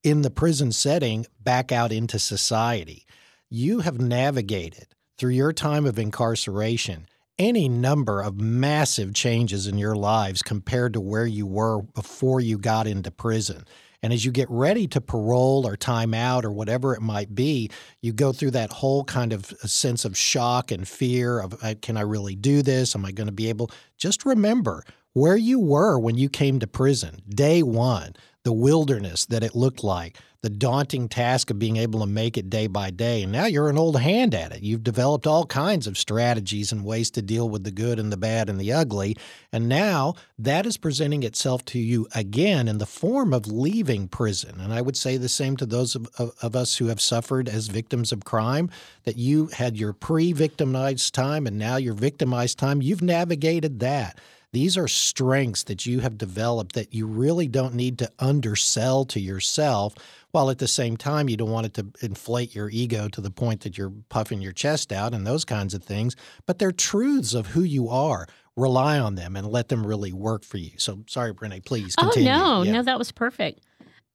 in 0.03 0.23
the 0.23 0.31
prison 0.31 0.73
setting, 0.73 1.27
back 1.41 1.71
out 1.71 1.93
into 1.93 2.19
society. 2.19 3.07
You 3.49 3.81
have 3.81 4.01
navigated 4.01 4.89
through 5.19 5.33
your 5.33 5.53
time 5.53 5.87
of 5.87 5.99
incarceration 5.99 7.07
any 7.39 7.69
number 7.69 8.21
of 8.21 8.41
massive 8.41 9.15
changes 9.15 9.67
in 9.67 9.79
your 9.79 9.97
lives 9.97 10.43
compared 10.43 10.93
to 10.93 11.01
where 11.01 11.27
you 11.27 11.47
were 11.47 11.83
before 11.83 12.41
you 12.41 12.59
got 12.59 12.87
into 12.87 13.11
prison. 13.11 13.65
And 14.03 14.13
as 14.13 14.25
you 14.25 14.33
get 14.33 14.51
ready 14.51 14.87
to 14.89 15.01
parole 15.01 15.67
or 15.67 15.77
time 15.77 16.13
out 16.13 16.45
or 16.45 16.51
whatever 16.51 16.95
it 16.95 17.01
might 17.01 17.35
be, 17.35 17.71
you 18.01 18.13
go 18.13 18.33
through 18.33 18.51
that 18.53 18.73
whole 18.73 19.05
kind 19.05 19.33
of 19.33 19.53
uh, 19.53 19.67
sense 19.67 20.05
of 20.05 20.17
shock 20.17 20.73
and 20.73 20.87
fear 20.87 21.39
of 21.39 21.55
uh, 21.63 21.75
can 21.81 21.97
I 21.97 22.01
really 22.01 22.35
do 22.35 22.63
this? 22.63 22.97
Am 22.97 23.05
I 23.05 23.13
going 23.13 23.29
to 23.29 23.33
be 23.33 23.49
able? 23.49 23.71
Just 23.97 24.27
remember 24.27 24.85
where 25.13 25.37
you 25.37 25.61
were 25.61 25.99
when 25.99 26.17
you 26.17 26.29
came 26.29 26.59
to 26.59 26.67
prison, 26.67 27.23
day 27.29 27.63
one, 27.63 28.15
the 28.45 28.53
wilderness 28.53 29.27
that 29.27 29.45
it 29.45 29.55
looked 29.55 29.85
like, 29.85 30.19
the 30.43 30.51
daunting 30.51 31.09
task 31.09 31.51
of 31.51 31.59
being 31.61 31.77
able 31.77 32.01
to 32.01 32.07
make 32.07 32.37
it 32.37 32.51
day 32.51 32.67
by 32.67 32.91
day. 32.91 33.23
And 33.23 33.31
now 33.31 33.47
you're 33.47 33.69
an 33.69 33.79
old 33.79 34.01
hand 34.01 34.35
at 34.35 34.51
it. 34.51 34.63
You've 34.63 34.83
developed 34.83 35.25
all 35.25 35.47
kinds 35.47 35.87
of 35.87 35.97
strategies 35.97 36.73
and 36.73 36.85
ways 36.85 37.13
to 37.13 37.23
deal 37.23 37.49
with 37.49 37.63
the 37.63 37.71
good 37.71 38.01
and 38.01 38.13
the 38.13 38.17
bad 38.17 38.51
and 38.51 38.61
the 38.61 38.73
ugly. 38.73 39.17
And 39.53 39.69
now 39.69 40.15
that 40.37 40.67
is 40.67 40.77
presenting 40.77 41.23
itself 41.23 41.65
to 41.67 41.79
you 41.79 42.09
again 42.13 42.67
in 42.67 42.79
the 42.79 42.87
form 42.87 43.33
of 43.33 43.47
leaving 43.47 44.09
prison. 44.09 44.61
And 44.61 44.73
I 44.73 44.81
would 44.81 44.97
say 44.97 45.17
the 45.17 45.29
same 45.29 45.57
to 45.59 45.67
those 45.67 45.95
of, 45.95 46.09
of, 46.19 46.33
of 46.43 46.57
us 46.57 46.77
who 46.77 46.87
have 46.87 47.01
suffered 47.01 47.49
as 47.49 47.69
victims 47.69 48.11
of 48.11 48.25
crime 48.25 48.69
that 49.05 49.17
you 49.17 49.47
had 49.47 49.77
your 49.77 49.93
pre 49.93 50.33
victimized 50.33 51.15
time 51.15 51.47
and 51.47 51.57
now 51.57 51.77
your 51.77 51.95
victimized 51.95 52.59
time. 52.59 52.83
You've 52.83 53.03
navigated 53.03 53.79
that. 53.79 54.19
These 54.53 54.77
are 54.77 54.87
strengths 54.89 55.63
that 55.65 55.87
you 55.87 56.01
have 56.01 56.19
developed 56.19 56.75
that 56.75 56.93
you 56.93 57.07
really 57.07 57.49
don't 57.49 57.75
need 57.75 57.99
to 58.01 58.13
undersell 58.19 59.07
to 59.07 59.19
yourself, 59.19 59.95
while 60.31 60.51
at 60.51 60.59
the 60.59 60.69
same 60.69 60.97
time, 60.97 61.29
you 61.29 61.37
don't 61.39 61.51
want 61.51 61.67
it 61.67 61.75
to 61.75 61.87
inflate 62.03 62.55
your 62.55 62.69
ego 62.71 63.09
to 63.09 63.21
the 63.21 63.31
point 63.31 63.63
that 63.63 63.79
you're 63.79 63.93
puffing 64.11 64.43
your 64.43 64.53
chest 64.53 64.93
out 64.93 65.15
and 65.15 65.27
those 65.27 65.45
kinds 65.47 65.73
of 65.73 65.83
things. 65.83 66.17
But 66.47 66.59
they're 66.59 66.73
truths 66.73 67.33
of 67.33 67.49
who 67.49 67.63
you 67.63 67.89
are. 67.89 68.27
Rely 68.55 68.99
on 68.99 69.15
them 69.15 69.37
and 69.37 69.47
let 69.47 69.69
them 69.69 69.87
really 69.87 70.13
work 70.13 70.45
for 70.45 70.59
you. 70.59 70.73
So, 70.77 71.03
sorry, 71.07 71.33
Renee, 71.33 71.61
please 71.61 71.97
continue. 71.97 72.31
Oh, 72.31 72.35
no, 72.35 72.63
Yeah. 72.63 72.73
no, 72.73 72.83
that 72.83 72.99
was 72.99 73.11
perfect. 73.11 73.61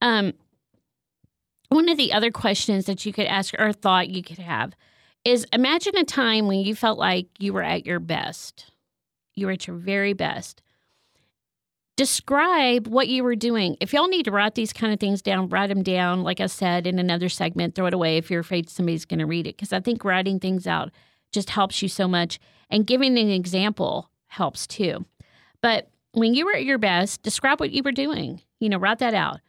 Um, 0.00 0.32
one 1.68 1.88
of 1.88 1.96
the 1.96 2.12
other 2.12 2.30
questions 2.30 2.86
that 2.86 3.04
you 3.04 3.12
could 3.12 3.26
ask 3.26 3.52
or 3.58 3.72
thought 3.72 4.08
you 4.08 4.22
could 4.22 4.38
have 4.38 4.74
is 5.24 5.44
imagine 5.52 5.96
a 5.96 6.04
time 6.04 6.46
when 6.46 6.60
you 6.60 6.76
felt 6.76 6.98
like 6.98 7.26
you 7.40 7.52
were 7.52 7.62
at 7.62 7.84
your 7.84 7.98
best. 7.98 8.70
You 9.38 9.46
were 9.46 9.52
at 9.52 9.66
your 9.66 9.76
very 9.76 10.12
best. 10.12 10.62
Describe 11.96 12.86
what 12.86 13.08
you 13.08 13.24
were 13.24 13.34
doing. 13.34 13.76
If 13.80 13.92
y'all 13.92 14.08
need 14.08 14.24
to 14.24 14.30
write 14.30 14.54
these 14.54 14.72
kind 14.72 14.92
of 14.92 15.00
things 15.00 15.20
down, 15.20 15.48
write 15.48 15.68
them 15.68 15.82
down. 15.82 16.22
Like 16.22 16.40
I 16.40 16.46
said 16.46 16.86
in 16.86 16.98
another 16.98 17.28
segment, 17.28 17.74
throw 17.74 17.86
it 17.86 17.94
away 17.94 18.18
if 18.18 18.30
you're 18.30 18.40
afraid 18.40 18.70
somebody's 18.70 19.04
going 19.04 19.18
to 19.18 19.26
read 19.26 19.46
it. 19.46 19.56
Because 19.56 19.72
I 19.72 19.80
think 19.80 20.04
writing 20.04 20.38
things 20.38 20.66
out 20.66 20.90
just 21.32 21.50
helps 21.50 21.82
you 21.82 21.88
so 21.88 22.06
much. 22.06 22.38
And 22.70 22.86
giving 22.86 23.18
an 23.18 23.30
example 23.30 24.10
helps 24.26 24.66
too. 24.66 25.06
But 25.60 25.90
when 26.12 26.34
you 26.34 26.44
were 26.44 26.54
at 26.54 26.64
your 26.64 26.78
best, 26.78 27.22
describe 27.22 27.58
what 27.58 27.72
you 27.72 27.82
were 27.82 27.92
doing. 27.92 28.42
You 28.60 28.68
know, 28.68 28.78
write 28.78 28.98
that 28.98 29.14
out. 29.14 29.40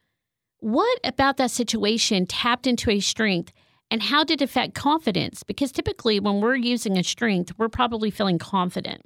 What 0.60 1.00
about 1.03 1.38
that 1.38 1.51
situation 1.51 2.25
tapped 2.25 2.67
into 2.67 2.89
a 2.89 3.00
strength 3.00 3.53
and 3.91 4.03
how 4.03 4.24
did 4.24 4.41
it 4.41 4.46
affect 4.46 4.75
confidence? 4.75 5.43
Because 5.43 5.72
typically, 5.72 6.19
when 6.19 6.41
we're 6.41 6.55
using 6.55 6.98
a 6.98 7.03
strength, 7.03 7.53
we're 7.58 7.69
probably 7.69 8.12
feeling 8.12 8.38
confident. 8.38 9.01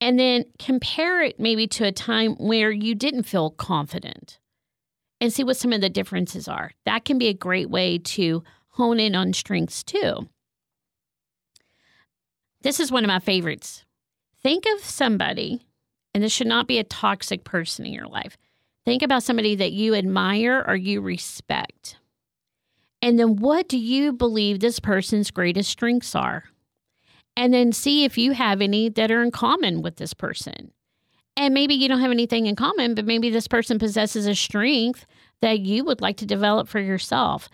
And 0.00 0.18
then 0.18 0.44
compare 0.58 1.22
it 1.22 1.38
maybe 1.38 1.66
to 1.68 1.84
a 1.84 1.92
time 1.92 2.34
where 2.36 2.70
you 2.70 2.94
didn't 2.94 3.24
feel 3.24 3.50
confident 3.50 4.38
and 5.20 5.32
see 5.32 5.44
what 5.44 5.58
some 5.58 5.72
of 5.72 5.82
the 5.82 5.90
differences 5.90 6.48
are. 6.48 6.72
That 6.86 7.04
can 7.04 7.18
be 7.18 7.28
a 7.28 7.34
great 7.34 7.68
way 7.68 7.98
to 7.98 8.42
hone 8.70 8.98
in 8.98 9.14
on 9.14 9.34
strengths 9.34 9.82
too. 9.82 10.28
This 12.62 12.80
is 12.80 12.90
one 12.90 13.04
of 13.04 13.08
my 13.08 13.18
favorites. 13.18 13.84
Think 14.42 14.64
of 14.74 14.84
somebody, 14.84 15.66
and 16.14 16.22
this 16.22 16.32
should 16.32 16.46
not 16.46 16.66
be 16.66 16.78
a 16.78 16.84
toxic 16.84 17.44
person 17.44 17.84
in 17.84 17.92
your 17.92 18.06
life. 18.06 18.38
Think 18.84 19.02
about 19.02 19.22
somebody 19.22 19.54
that 19.56 19.72
you 19.72 19.94
admire 19.94 20.64
or 20.66 20.76
you 20.76 21.02
respect. 21.02 21.98
And 23.02 23.18
then 23.18 23.36
what 23.36 23.68
do 23.68 23.78
you 23.78 24.12
believe 24.12 24.60
this 24.60 24.80
person's 24.80 25.30
greatest 25.30 25.70
strengths 25.70 26.14
are? 26.14 26.44
And 27.36 27.54
then 27.54 27.72
see 27.72 28.04
if 28.04 28.18
you 28.18 28.32
have 28.32 28.60
any 28.60 28.88
that 28.90 29.10
are 29.10 29.22
in 29.22 29.30
common 29.30 29.82
with 29.82 29.96
this 29.96 30.14
person. 30.14 30.72
And 31.36 31.54
maybe 31.54 31.74
you 31.74 31.88
don't 31.88 32.00
have 32.00 32.10
anything 32.10 32.46
in 32.46 32.56
common, 32.56 32.94
but 32.94 33.06
maybe 33.06 33.30
this 33.30 33.48
person 33.48 33.78
possesses 33.78 34.26
a 34.26 34.34
strength 34.34 35.06
that 35.40 35.60
you 35.60 35.84
would 35.84 36.00
like 36.00 36.18
to 36.18 36.26
develop 36.26 36.68
for 36.68 36.80
yourself. 36.80 37.48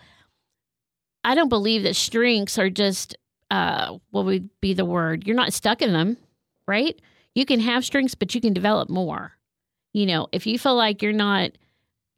I 1.23 1.35
don't 1.35 1.49
believe 1.49 1.83
that 1.83 1.95
strengths 1.95 2.57
are 2.57 2.69
just 2.69 3.15
uh, 3.49 3.97
what 4.11 4.25
would 4.25 4.49
be 4.61 4.73
the 4.73 4.85
word? 4.85 5.25
You're 5.25 5.35
not 5.35 5.53
stuck 5.53 5.81
in 5.81 5.93
them, 5.93 6.17
right? 6.67 6.99
You 7.33 7.45
can 7.45 7.59
have 7.59 7.85
strengths, 7.85 8.15
but 8.15 8.35
you 8.35 8.41
can 8.41 8.53
develop 8.53 8.89
more. 8.89 9.33
You 9.93 10.05
know, 10.05 10.27
if 10.31 10.45
you 10.45 10.59
feel 10.59 10.75
like 10.75 11.01
you're 11.01 11.13
not 11.13 11.51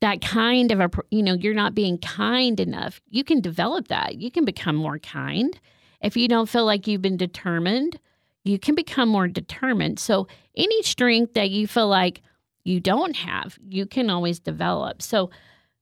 that 0.01 0.21
kind 0.21 0.71
of 0.71 0.79
a, 0.79 0.89
you 1.11 1.21
know, 1.21 1.33
you're 1.33 1.53
not 1.53 1.75
being 1.75 1.97
kind 1.97 2.59
enough, 2.59 3.01
you 3.09 3.23
can 3.23 3.41
develop 3.41 3.89
that. 3.89 4.15
You 4.15 4.31
can 4.31 4.45
become 4.45 4.75
more 4.75 4.97
kind. 4.99 5.59
If 6.01 6.15
you 6.15 6.27
don't 6.27 6.49
feel 6.49 6.65
like 6.65 6.87
you've 6.87 7.01
been 7.01 7.17
determined, 7.17 7.99
you 8.43 8.57
can 8.57 8.75
become 8.75 9.09
more 9.09 9.27
determined. 9.27 9.99
So, 9.99 10.27
any 10.55 10.81
strength 10.83 11.33
that 11.33 11.49
you 11.49 11.67
feel 11.67 11.87
like 11.87 12.21
you 12.63 12.79
don't 12.79 13.15
have, 13.15 13.57
you 13.67 13.85
can 13.85 14.09
always 14.09 14.39
develop. 14.39 15.01
So, 15.01 15.29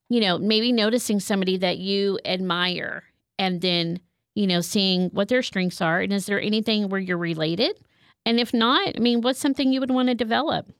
you 0.08 0.20
know, 0.20 0.38
maybe 0.38 0.72
noticing 0.72 1.20
somebody 1.20 1.56
that 1.58 1.78
you 1.78 2.18
admire 2.24 3.04
and 3.38 3.60
then, 3.60 4.00
you 4.34 4.46
know, 4.46 4.60
seeing 4.60 5.10
what 5.10 5.28
their 5.28 5.42
strengths 5.42 5.80
are. 5.80 6.00
And 6.00 6.12
is 6.12 6.26
there 6.26 6.40
anything 6.40 6.88
where 6.88 7.00
you're 7.00 7.18
related? 7.18 7.78
And 8.24 8.40
if 8.40 8.52
not, 8.52 8.96
I 8.96 9.00
mean, 9.00 9.20
what's 9.20 9.38
something 9.38 9.72
you 9.72 9.80
would 9.80 9.90
want 9.90 10.08
to 10.08 10.14
develop? 10.14 10.72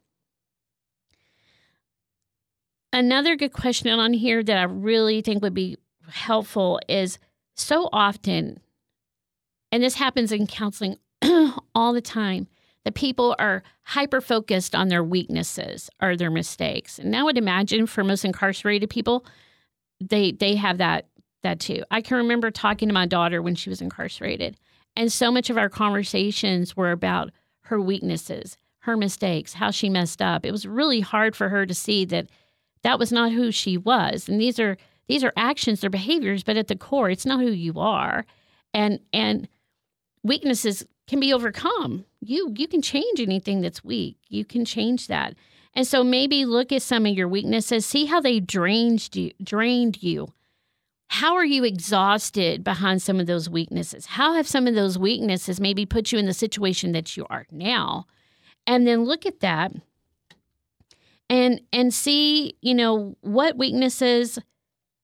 Another 2.93 3.37
good 3.37 3.53
question 3.53 3.99
on 3.99 4.13
here 4.13 4.43
that 4.43 4.57
I 4.57 4.63
really 4.63 5.21
think 5.21 5.43
would 5.43 5.55
be 5.55 5.77
helpful 6.09 6.81
is 6.89 7.19
so 7.55 7.89
often, 7.93 8.61
and 9.71 9.83
this 9.83 9.95
happens 9.95 10.33
in 10.33 10.47
counseling 10.47 10.97
all 11.75 11.93
the 11.93 12.01
time, 12.01 12.47
that 12.85 12.95
people 12.95 13.35
are 13.39 13.63
hyper 13.83 14.21
focused 14.21 14.75
on 14.75 14.89
their 14.89 15.05
weaknesses 15.05 15.91
or 16.01 16.17
their 16.17 16.31
mistakes. 16.31 16.99
And 16.99 17.15
I 17.15 17.23
would 17.23 17.39
imagine 17.39 17.87
for 17.87 18.05
most 18.05 18.25
incarcerated 18.25 18.89
people, 18.89 19.25
they 20.01 20.33
they 20.33 20.55
have 20.57 20.79
that 20.79 21.07
that 21.43 21.61
too. 21.61 21.83
I 21.91 22.01
can 22.01 22.17
remember 22.17 22.51
talking 22.51 22.89
to 22.89 22.95
my 22.95 23.07
daughter 23.07 23.43
when 23.43 23.55
she 23.55 23.71
was 23.71 23.81
incarcerated, 23.81 24.57
and 24.97 25.13
so 25.13 25.31
much 25.31 25.51
of 25.51 25.59
our 25.59 25.69
conversations 25.69 26.77
were 26.77 26.93
about 26.93 27.31
her 27.63 27.81
weaknesses, 27.81 28.57
her 28.81 28.97
mistakes, 28.97 29.55
how 29.55 29.71
she 29.71 29.91
messed 29.91 30.23
up. 30.23 30.47
It 30.47 30.53
was 30.53 30.67
really 30.67 31.01
hard 31.01 31.37
for 31.37 31.49
her 31.49 31.67
to 31.67 31.75
see 31.75 32.05
that 32.07 32.29
that 32.83 32.99
was 32.99 33.13
not 33.13 33.33
who 33.33 33.53
she 33.53 33.77
was. 33.77 34.29
And 34.29 34.41
these 34.41 34.59
are 34.59 34.77
these 35.09 35.25
are 35.25 35.33
actions, 35.37 35.81
they're 35.81 35.91
behaviors, 35.91 36.43
but 36.43 36.57
at 36.57 36.69
the 36.69 36.77
core, 36.77 37.11
it's 37.11 37.27
not 37.27 37.41
who 37.41 37.51
you 37.51 37.79
are. 37.79 38.25
And 38.73 39.01
and 39.13 39.49
weaknesses 40.23 40.85
can 41.07 41.21
be 41.21 41.33
overcome. 41.33 42.05
You 42.21 42.53
you 42.57 42.69
can 42.69 42.83
change 42.83 43.21
anything 43.21 43.61
that's 43.61 43.85
weak. 43.85 44.17
You 44.29 44.45
can 44.45 44.65
change 44.65 45.07
that. 45.09 45.35
And 45.75 45.87
so 45.87 46.03
maybe 46.03 46.45
look 46.45 46.73
at 46.73 46.83
some 46.83 47.07
of 47.07 47.15
your 47.15 47.29
weaknesses, 47.29 47.87
see 47.87 48.07
how 48.07 48.21
they 48.21 48.41
drained 48.41 49.15
you, 49.15 49.31
drained 49.43 50.03
you. 50.03 50.33
How 51.09 51.37
are 51.37 51.45
you 51.45 51.65
exhausted 51.65 52.63
behind 52.63 53.01
some 53.01 53.19
of 53.19 53.27
those 53.27 53.49
weaknesses? 53.49 54.07
How 54.07 54.35
have 54.35 54.47
some 54.47 54.67
of 54.67 54.75
those 54.75 54.99
weaknesses 54.99 55.61
maybe 55.61 55.87
put 55.87 56.13
you 56.13 56.19
in 56.19 56.27
the 56.27 56.35
situation 56.35 56.93
that 56.93 57.17
you 57.17 57.27
are 57.31 57.47
now? 57.51 58.07
And 58.67 58.87
then 58.87 59.05
look 59.05 59.25
at 59.25 59.41
that 59.41 59.73
and 61.31 61.61
and 61.73 61.93
see, 61.93 62.55
you 62.61 62.75
know, 62.75 63.17
what 63.21 63.57
weaknesses 63.57 64.39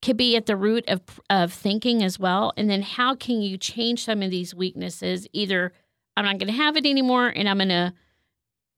could 0.04 0.16
be 0.16 0.36
at 0.36 0.46
the 0.46 0.56
root 0.56 0.84
of 0.88 1.00
of 1.30 1.52
thinking 1.52 2.02
as 2.02 2.18
well 2.18 2.52
and 2.56 2.68
then 2.68 2.82
how 2.82 3.14
can 3.14 3.40
you 3.40 3.56
change 3.56 4.04
some 4.04 4.22
of 4.22 4.30
these 4.30 4.54
weaknesses 4.54 5.26
either 5.32 5.72
I'm 6.16 6.24
not 6.24 6.38
going 6.38 6.52
to 6.52 6.52
have 6.52 6.76
it 6.76 6.86
anymore 6.86 7.28
and 7.28 7.48
I'm 7.48 7.58
going 7.58 7.68
to 7.70 7.92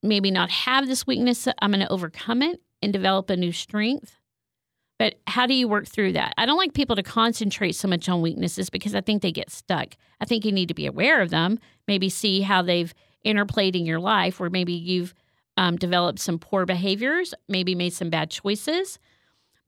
maybe 0.03 0.31
not 0.31 0.51
have 0.51 0.87
this 0.87 1.07
weakness 1.07 1.49
I'm 1.61 1.71
going 1.71 1.85
to 1.85 1.93
overcome 1.93 2.43
it 2.43 2.61
and 2.81 2.93
develop 2.93 3.29
a 3.31 3.37
new 3.37 3.53
strength 3.53 4.17
but 4.99 5.17
how 5.27 5.47
do 5.47 5.55
you 5.55 5.69
work 5.69 5.87
through 5.87 6.13
that? 6.15 6.35
I 6.39 6.47
don't 6.47 6.57
like 6.57 6.73
people 6.73 6.97
to 6.97 7.03
concentrate 7.03 7.73
so 7.73 7.89
much 7.89 8.09
on 8.09 8.23
weaknesses 8.23 8.71
because 8.71 8.95
I 8.95 9.01
think 9.01 9.23
they 9.23 9.33
get 9.33 9.51
stuck. 9.51 9.95
I 10.21 10.25
think 10.25 10.45
you 10.45 10.53
need 10.53 10.69
to 10.69 10.75
be 10.75 10.87
aware 10.87 11.21
of 11.21 11.31
them, 11.31 11.59
maybe 11.87 12.09
see 12.09 12.41
how 12.41 12.63
they've 12.63 12.93
interplayed 13.25 13.77
in 13.77 13.85
your 13.85 14.01
life, 14.01 14.41
where 14.41 14.51
maybe 14.51 14.73
you've 14.73 15.15
um, 15.59 15.77
developed 15.77 16.19
some 16.19 16.39
poor 16.39 16.65
behaviors, 16.65 17.35
maybe 17.49 17.75
made 17.75 17.93
some 17.93 18.11
bad 18.11 18.31
choices. 18.31 18.99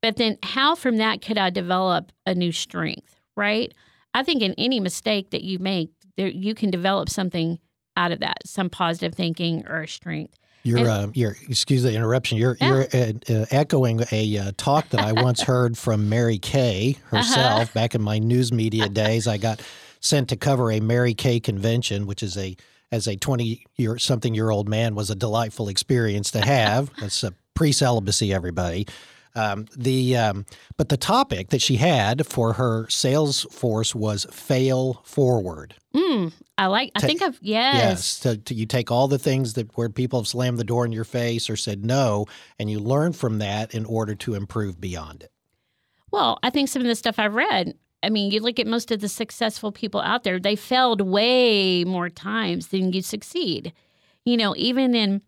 But 0.02 0.17
then, 0.17 0.38
how 0.43 0.75
from 0.75 0.99
that 0.99 1.23
could 1.23 1.38
I 1.38 1.50
develop 1.50 2.12
a 2.26 2.35
new 2.35 2.52
strength, 2.52 3.17
right? 3.37 3.73
I 4.14 4.23
think 4.23 4.43
in 4.43 4.55
any 4.59 4.81
mistake 4.81 5.31
that 5.31 5.43
you 5.43 5.59
make, 5.59 5.90
there, 6.17 6.28
you 6.28 6.55
can 6.55 6.71
develop 6.71 7.09
something 7.09 7.59
out 7.97 8.12
of 8.12 8.21
that, 8.21 8.38
some 8.47 8.71
positive 8.71 9.14
thinking 9.14 9.67
or 9.67 9.87
strength. 9.87 10.38
You're, 10.62 10.78
And- 10.78 10.88
uh, 10.88 11.09
you're, 11.14 11.37
excuse 11.49 11.83
the 11.83 11.93
interruption. 11.95 12.38
You're, 12.38 12.57
Yeah. 12.61 12.69
you're 12.69 12.83
uh, 12.95 13.12
uh, 13.43 13.47
echoing 13.50 14.00
a 14.12 14.38
uh, 14.38 14.52
talk 14.57 14.88
that 14.90 15.00
I 15.00 15.12
once 15.12 15.40
heard 15.52 15.76
from 15.76 16.09
Mary 16.09 16.38
Kay 16.38 16.97
herself 17.07 17.62
Uh-huh. 17.62 17.64
back 17.75 17.95
in 17.95 18.02
my 18.02 18.19
news 18.19 18.52
media 18.52 18.88
days. 18.88 19.26
I 19.26 19.37
got 19.38 19.61
sent 20.00 20.28
to 20.28 20.37
cover 20.37 20.71
a 20.71 20.81
Mary 20.81 21.14
Kay 21.14 21.40
convention, 21.40 22.07
which 22.07 22.23
is 22.23 22.37
a, 22.37 22.57
as 22.93 23.07
a 23.09 23.17
20 23.17 23.64
year 23.76 23.99
something 23.99 24.35
year 24.35 24.50
old 24.50 24.69
man, 24.69 24.95
was 24.95 25.11
a 25.11 25.14
delightful 25.17 25.69
experience 25.69 26.31
to 26.33 26.40
have. 26.40 26.90
That's 27.00 27.23
a 27.25 27.33
pre 27.55 27.73
celibacy, 27.73 28.33
everybody. 28.33 28.87
Um, 29.38 29.66
the 29.76 30.16
um, 30.16 30.47
but 30.76 30.88
the 30.88 30.97
topic 30.97 31.50
that 31.50 31.62
she 31.62 31.76
had 31.76 32.26
for 32.26 32.54
her 32.54 32.88
sales 32.88 33.42
force 33.52 33.95
was 33.95 34.26
fail 34.33 35.00
forward. 35.04 35.75
Mm, 35.95 36.33
I 36.57 36.66
like. 36.66 36.90
I 36.97 37.00
Ta- 37.00 37.07
think 37.07 37.23
I've 37.23 37.38
yes. 37.40 37.75
Yes, 37.75 38.04
so 38.04 38.35
to, 38.35 38.54
you 38.54 38.66
take 38.66 38.90
all 38.90 39.07
the 39.07 39.18
things 39.18 39.52
that 39.54 39.76
where 39.76 39.88
people 39.88 40.18
have 40.18 40.26
slammed 40.26 40.59
the 40.59 40.64
door 40.64 40.85
in 40.85 40.90
your 40.90 41.04
face 41.04 41.49
or 41.49 41.57
said 41.57 41.85
no, 41.85 42.26
and 42.59 42.68
you 42.68 42.80
learn 42.80 43.12
from 43.12 43.38
that 43.38 43.75
in 43.75 43.85
order 43.85 44.16
to 44.16 44.35
improve 44.35 44.80
beyond 44.80 45.23
it. 45.23 45.30
Well, 46.11 46.40
I 46.42 46.50
think 46.50 46.68
some 46.68 46.83
of 46.83 46.88
the 46.88 46.97
stuff 46.97 47.18
I've 47.18 47.35
read. 47.35 47.75
I 48.02 48.11
mean, 48.11 48.30
you 48.30 48.40
look 48.40 48.59
at 48.59 48.66
most 48.66 48.90
of 48.90 49.00
the 49.00 49.09
successful 49.09 49.71
people 49.71 50.00
out 50.00 50.25
there; 50.25 50.40
they 50.40 50.57
failed 50.57 51.00
way 51.00 51.85
more 51.85 52.09
times 52.09 52.68
than 52.68 52.92
you 52.92 53.02
succeed. 53.02 53.73
You 54.25 54.37
know, 54.37 54.54
even 54.57 54.97
in 54.97 55.23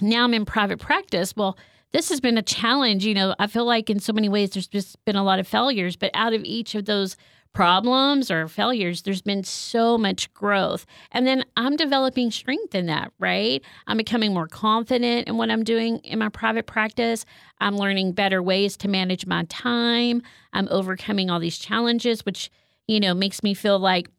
now 0.00 0.22
I'm 0.22 0.34
in 0.34 0.44
private 0.44 0.78
practice. 0.78 1.34
Well, 1.36 1.58
this 1.94 2.08
has 2.08 2.20
been 2.20 2.36
a 2.36 2.42
challenge. 2.42 3.06
You 3.06 3.14
know, 3.14 3.34
I 3.38 3.46
feel 3.46 3.64
like 3.64 3.88
in 3.88 4.00
so 4.00 4.12
many 4.12 4.28
ways 4.28 4.50
there's 4.50 4.66
just 4.66 5.02
been 5.04 5.14
a 5.14 5.22
lot 5.22 5.38
of 5.38 5.46
failures, 5.46 5.94
but 5.94 6.10
out 6.12 6.34
of 6.34 6.42
each 6.42 6.74
of 6.74 6.86
those 6.86 7.16
problems 7.52 8.32
or 8.32 8.48
failures, 8.48 9.02
there's 9.02 9.22
been 9.22 9.44
so 9.44 9.96
much 9.96 10.34
growth. 10.34 10.86
And 11.12 11.24
then 11.24 11.44
I'm 11.56 11.76
developing 11.76 12.32
strength 12.32 12.74
in 12.74 12.86
that, 12.86 13.12
right? 13.20 13.62
I'm 13.86 13.96
becoming 13.96 14.34
more 14.34 14.48
confident 14.48 15.28
in 15.28 15.36
what 15.36 15.50
I'm 15.50 15.62
doing 15.62 15.98
in 15.98 16.18
my 16.18 16.30
private 16.30 16.66
practice. 16.66 17.24
I'm 17.60 17.76
learning 17.76 18.12
better 18.12 18.42
ways 18.42 18.76
to 18.78 18.88
manage 18.88 19.24
my 19.24 19.44
time. 19.44 20.20
I'm 20.52 20.66
overcoming 20.72 21.30
all 21.30 21.38
these 21.38 21.58
challenges, 21.58 22.26
which, 22.26 22.50
you 22.88 22.98
know, 22.98 23.14
makes 23.14 23.44
me 23.44 23.54
feel 23.54 23.78
like 23.78 24.10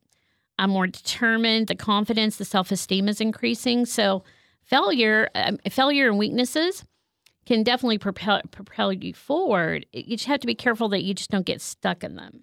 I'm 0.58 0.70
more 0.70 0.88
determined. 0.88 1.68
The 1.68 1.76
confidence, 1.76 2.38
the 2.38 2.46
self 2.46 2.72
esteem 2.72 3.10
is 3.10 3.20
increasing. 3.20 3.86
So, 3.86 4.24
failure, 4.64 5.30
um, 5.36 5.58
failure 5.70 6.08
and 6.08 6.18
weaknesses 6.18 6.86
can 7.46 7.64
definitely 7.64 7.98
propel 7.98 8.42
propel 8.52 8.92
you 8.92 9.14
forward. 9.14 9.86
You 9.94 10.18
just 10.18 10.28
have 10.28 10.40
to 10.42 10.48
be 10.48 10.56
careful 10.56 10.90
that 10.90 11.04
you 11.04 11.14
just 11.14 11.32
don't 11.32 11.46
get 11.46 11.62
stuck 11.62 12.04
in 12.04 12.16
them. 12.16 12.42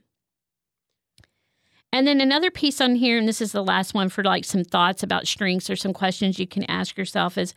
And 1.92 2.06
then 2.06 2.20
another 2.20 2.50
piece 2.50 2.80
on 2.80 2.94
here, 2.94 3.18
and 3.18 3.28
this 3.28 3.42
is 3.42 3.52
the 3.52 3.62
last 3.62 3.92
one 3.92 4.08
for 4.08 4.24
like 4.24 4.44
some 4.44 4.64
thoughts 4.64 5.02
about 5.02 5.26
strengths 5.26 5.68
or 5.68 5.76
some 5.76 5.92
questions 5.92 6.38
you 6.38 6.46
can 6.46 6.64
ask 6.64 6.96
yourself 6.96 7.36
is 7.36 7.52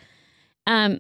um, 0.68 1.00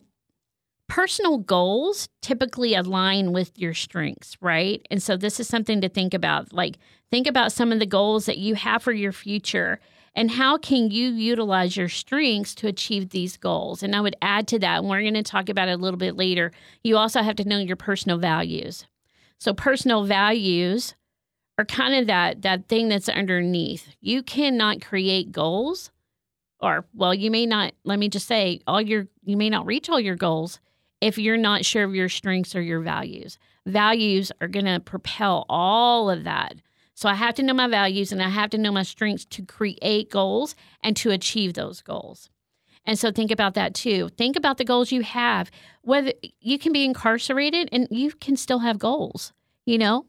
personal 0.87 1.39
goals 1.39 2.07
typically 2.21 2.75
align 2.75 3.33
with 3.33 3.57
your 3.59 3.73
strengths, 3.73 4.37
right? 4.39 4.85
And 4.89 5.03
so 5.03 5.17
this 5.17 5.39
is 5.39 5.49
something 5.49 5.81
to 5.81 5.89
think 5.89 6.13
about. 6.13 6.53
Like, 6.53 6.77
think 7.11 7.27
about 7.27 7.51
some 7.51 7.73
of 7.73 7.79
the 7.79 7.85
goals 7.85 8.25
that 8.27 8.37
you 8.37 8.55
have 8.55 8.83
for 8.83 8.93
your 8.93 9.11
future 9.11 9.81
and 10.15 10.31
how 10.31 10.57
can 10.57 10.91
you 10.91 11.09
utilize 11.09 11.75
your 11.75 11.89
strengths 11.89 12.55
to 12.55 12.67
achieve 12.67 13.09
these 13.09 13.37
goals. 13.37 13.83
And 13.83 13.95
I 13.95 14.01
would 14.01 14.15
add 14.21 14.47
to 14.49 14.59
that, 14.59 14.79
and 14.79 14.89
we're 14.89 15.01
going 15.01 15.13
to 15.15 15.23
talk 15.23 15.49
about 15.49 15.67
it 15.67 15.73
a 15.73 15.77
little 15.81 15.97
bit 15.97 16.15
later, 16.15 16.51
you 16.83 16.97
also 16.97 17.21
have 17.21 17.35
to 17.37 17.47
know 17.47 17.59
your 17.59 17.75
personal 17.75 18.17
values. 18.17 18.85
So, 19.37 19.53
personal 19.53 20.05
values 20.05 20.95
are 21.57 21.65
kind 21.65 21.95
of 21.95 22.07
that 22.07 22.41
that 22.43 22.67
thing 22.67 22.89
that's 22.89 23.09
underneath. 23.09 23.95
You 24.01 24.23
cannot 24.23 24.81
create 24.81 25.31
goals 25.31 25.91
or 26.59 26.85
well, 26.93 27.13
you 27.13 27.29
may 27.29 27.45
not 27.45 27.73
let 27.83 27.99
me 27.99 28.09
just 28.09 28.27
say 28.27 28.61
all 28.67 28.81
your 28.81 29.07
you 29.23 29.37
may 29.37 29.49
not 29.49 29.65
reach 29.65 29.89
all 29.89 29.99
your 29.99 30.15
goals 30.15 30.59
if 31.01 31.17
you're 31.17 31.37
not 31.37 31.65
sure 31.65 31.83
of 31.83 31.95
your 31.95 32.09
strengths 32.09 32.55
or 32.55 32.61
your 32.61 32.79
values. 32.79 33.37
Values 33.65 34.31
are 34.41 34.47
going 34.47 34.65
to 34.65 34.79
propel 34.79 35.45
all 35.49 36.09
of 36.09 36.23
that. 36.23 36.55
So 36.95 37.09
I 37.09 37.13
have 37.15 37.35
to 37.35 37.43
know 37.43 37.53
my 37.53 37.67
values 37.67 38.13
and 38.13 38.23
I 38.23 38.29
have 38.29 38.49
to 38.51 38.57
know 38.57 38.71
my 38.71 38.83
strengths 38.83 39.25
to 39.25 39.45
create 39.45 40.09
goals 40.09 40.55
and 40.81 40.95
to 40.97 41.11
achieve 41.11 41.53
those 41.53 41.81
goals. 41.81 42.29
And 42.85 42.97
so 42.97 43.11
think 43.11 43.31
about 43.31 43.53
that 43.55 43.73
too. 43.73 44.09
Think 44.09 44.37
about 44.37 44.57
the 44.57 44.63
goals 44.63 44.91
you 44.91 45.01
have. 45.01 45.51
Whether 45.81 46.13
you 46.39 46.57
can 46.57 46.71
be 46.71 46.85
incarcerated 46.85 47.67
and 47.71 47.87
you 47.91 48.11
can 48.11 48.37
still 48.37 48.59
have 48.59 48.79
goals, 48.79 49.33
you 49.65 49.77
know? 49.77 50.05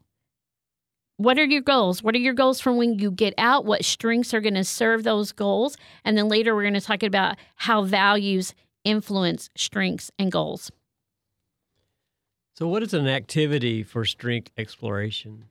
What 1.17 1.39
are 1.39 1.45
your 1.45 1.63
goals? 1.63 2.03
What 2.03 2.15
are 2.15 2.19
your 2.19 2.35
goals 2.35 2.61
from 2.61 2.77
when 2.77 2.99
you 2.99 3.11
get 3.11 3.35
out? 3.39 3.65
What 3.65 3.85
strengths 3.85 4.35
are 4.35 4.41
going 4.41 4.55
to 4.55 4.65
serve 4.65 5.03
those 5.03 5.33
goals? 5.33 5.77
And 6.05 6.17
then 6.17 6.29
later 6.29 6.55
we're 6.55 6.63
going 6.63 6.75
to 6.75 6.81
talk 6.81 7.03
about 7.03 7.37
how 7.57 7.83
values 7.83 8.55
influence 8.85 9.51
strengths 9.57 10.11
and 10.19 10.31
goals. 10.31 10.71
So, 12.55 12.69
what 12.69 12.83
is 12.83 12.95
an 12.95 13.09
activity 13.09 13.83
for 13.83 14.05
strength 14.05 14.51
exploration? 14.57 15.47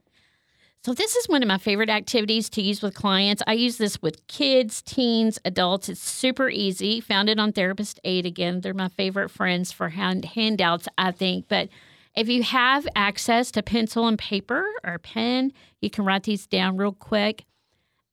So, 0.86 0.94
this 0.94 1.16
is 1.16 1.28
one 1.28 1.42
of 1.42 1.48
my 1.48 1.58
favorite 1.58 1.90
activities 1.90 2.48
to 2.52 2.62
use 2.62 2.84
with 2.84 2.94
clients. 2.94 3.42
I 3.48 3.54
use 3.54 3.78
this 3.78 4.00
with 4.04 4.28
kids, 4.28 4.84
teens, 4.84 5.40
adults. 5.44 5.90
It's 5.90 6.00
super 6.00 6.48
easy. 6.48 7.02
Found 7.02 7.28
it 7.28 7.40
on 7.40 7.54
Therapist 7.54 8.00
Aid 8.04 8.28
again. 8.28 8.62
They're 8.62 8.76
my 8.76 8.90
favorite 8.90 9.30
friends 9.30 9.72
for 9.72 9.90
hand, 9.90 10.26
handouts, 10.26 10.88
I 10.96 11.10
think. 11.10 11.48
But 11.48 11.70
if 12.16 12.30
you 12.30 12.44
have 12.44 12.88
access 12.96 13.50
to 13.54 13.64
pencil 13.64 14.08
and 14.08 14.20
paper 14.20 14.64
or 14.84 15.00
pen, 15.00 15.54
you 15.82 15.90
can 15.90 16.06
write 16.06 16.22
these 16.22 16.46
down 16.46 16.78
real 16.78 16.94
quick. 16.94 17.46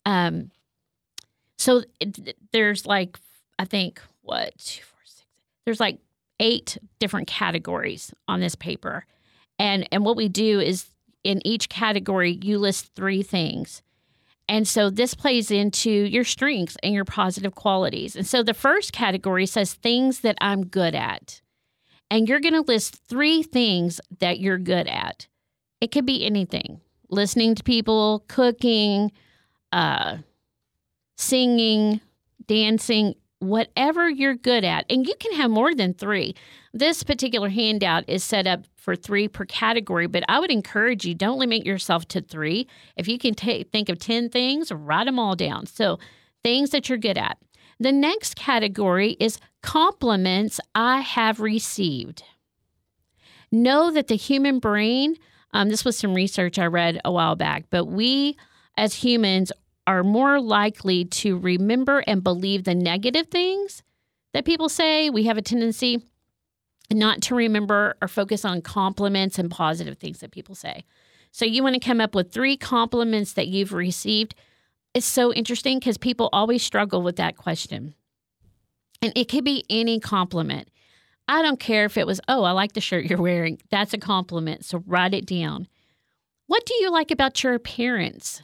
Um, 0.07 0.51
so 1.59 1.83
it, 2.01 2.39
there's 2.53 2.87
like, 2.87 3.19
I 3.59 3.67
think, 3.67 4.01
what, 4.23 4.57
two, 4.57 4.83
four, 4.83 5.01
six, 5.05 5.27
there's 5.67 5.81
like 5.81 5.99
eight 6.41 6.79
different 6.99 7.29
categories 7.29 8.15
on 8.29 8.41
this 8.41 8.55
paper. 8.55 9.05
And, 9.59 9.87
and 9.93 10.07
what 10.07 10.17
we 10.17 10.31
do 10.31 10.59
is 10.59 10.87
in 11.25 11.47
each 11.47 11.69
category, 11.69 12.39
you 12.43 12.59
list 12.59 12.91
three 12.95 13.23
things. 13.23 13.83
And 14.49 14.67
so 14.67 14.91
this 14.91 15.15
plays 15.15 15.51
into 15.51 15.91
your 15.91 16.25
strengths 16.25 16.77
and 16.83 16.93
your 16.93 17.05
positive 17.05 17.55
qualities. 17.55 18.17
And 18.17 18.27
so 18.27 18.43
the 18.43 18.55
first 18.55 18.93
category 18.93 19.47
says 19.47 19.75
things 19.75 20.21
that 20.21 20.37
I'm 20.41 20.67
good 20.67 20.95
at. 20.95 21.41
And 22.11 22.29
you're 22.29 22.41
going 22.41 22.55
to 22.55 22.61
list 22.61 22.97
three 23.09 23.43
things 23.43 24.01
that 24.19 24.41
you're 24.41 24.59
good 24.59 24.87
at. 24.87 25.29
It 25.81 25.93
could 25.93 26.05
be 26.05 26.27
anything 26.27 26.81
listening 27.09 27.55
to 27.55 27.63
people, 27.63 28.25
cooking, 28.27 29.13
uh, 29.71 30.19
singing, 31.17 32.01
dancing, 32.47 33.15
whatever 33.43 34.09
you're 34.09 34.37
good 34.37 34.65
at. 34.65 34.87
And 34.89 35.07
you 35.07 35.15
can 35.19 35.33
have 35.33 35.51
more 35.51 35.75
than 35.75 35.95
three. 35.95 36.35
This 36.73 37.03
particular 37.03 37.49
handout 37.49 38.05
is 38.09 38.23
set 38.23 38.47
up 38.47 38.65
for 38.77 38.97
three 38.97 39.29
per 39.29 39.45
category, 39.45 40.07
but 40.07 40.25
I 40.29 40.39
would 40.39 40.51
encourage 40.51 41.05
you 41.05 41.15
don't 41.15 41.39
limit 41.39 41.67
yourself 41.67 42.07
to 42.09 42.21
three. 42.21 42.69
If 42.97 43.09
you 43.09 43.19
can 43.19 43.35
take 43.35 43.71
think 43.71 43.89
of 43.89 43.99
10 43.99 44.31
things, 44.31 44.71
write 44.73 45.07
them 45.07 45.19
all 45.19 45.37
down. 45.37 45.67
So, 45.67 45.99
things 46.43 46.71
that 46.71 46.89
you're 46.89 46.99
good 46.99 47.19
at. 47.19 47.39
The 47.79 47.93
next 47.93 48.37
category 48.37 49.17
is 49.21 49.39
compliments 49.63 50.61
I 50.75 51.01
have 51.01 51.41
received. 51.41 52.23
Know 53.51 53.91
that 53.91 54.09
the 54.09 54.17
human 54.17 54.59
brain, 54.59 55.17
um, 55.53 55.69
this 55.69 55.85
was 55.85 55.99
some 55.99 56.15
research 56.15 56.59
I 56.59 56.67
read 56.67 57.01
a 57.05 57.13
while 57.13 57.37
back, 57.37 57.67
but 57.71 57.85
we 57.87 58.37
as 58.77 58.95
humans 58.95 59.53
are 59.87 60.05
more 60.05 60.41
likely 60.41 61.05
to 61.05 61.39
remember 61.39 62.05
and 62.07 62.23
believe 62.23 62.65
the 62.65 62.75
negative 62.75 63.29
things 63.29 63.83
that 64.33 64.45
people 64.45 64.69
say. 64.69 65.11
We 65.11 65.25
have 65.25 65.39
a 65.39 65.43
tendency 65.43 66.03
not 66.91 67.23
to 67.23 67.35
remember 67.35 67.97
or 68.01 68.09
focus 68.09 68.45
on 68.45 68.63
compliments 68.63 69.39
and 69.39 69.51
positive 69.51 69.99
things 69.99 70.21
that 70.21 70.31
people 70.31 70.55
say. 70.55 70.85
So 71.31 71.45
you 71.45 71.63
want 71.63 71.75
to 71.75 71.81
come 71.81 72.01
up 72.01 72.15
with 72.15 72.33
three 72.33 72.57
compliments 72.57 73.33
that 73.33 73.49
you've 73.49 73.73
received. 73.73 74.35
It's 74.95 75.07
so 75.07 75.33
interesting 75.33 75.79
because 75.79 75.97
people 75.97 76.29
always 76.33 76.63
struggle 76.63 77.03
with 77.03 77.17
that 77.17 77.37
question. 77.37 77.95
And 79.01 79.13
it 79.17 79.29
could 79.29 79.45
be 79.45 79.65
any 79.71 79.99
compliment. 79.99 80.69
I 81.27 81.41
don't 81.41 81.59
care 81.59 81.87
if 81.87 81.97
it 81.97 82.07
was, 82.07 82.21
oh, 82.29 82.45
I 82.45 82.53
like 82.53 82.73
the 82.73 82.81
shirt 82.81 83.07
you're 83.07 83.21
wearing. 83.21 83.59
That's 83.71 83.95
a 83.95 83.99
compliment. 83.99 84.65
So 84.65 84.83
write 84.87 85.15
it 85.15 85.27
down. 85.27 85.67
What 86.47 86.67
do 86.67 86.75
you 86.75 86.91
like 86.91 87.11
about 87.11 87.43
your 87.43 87.55
appearance? 87.55 88.43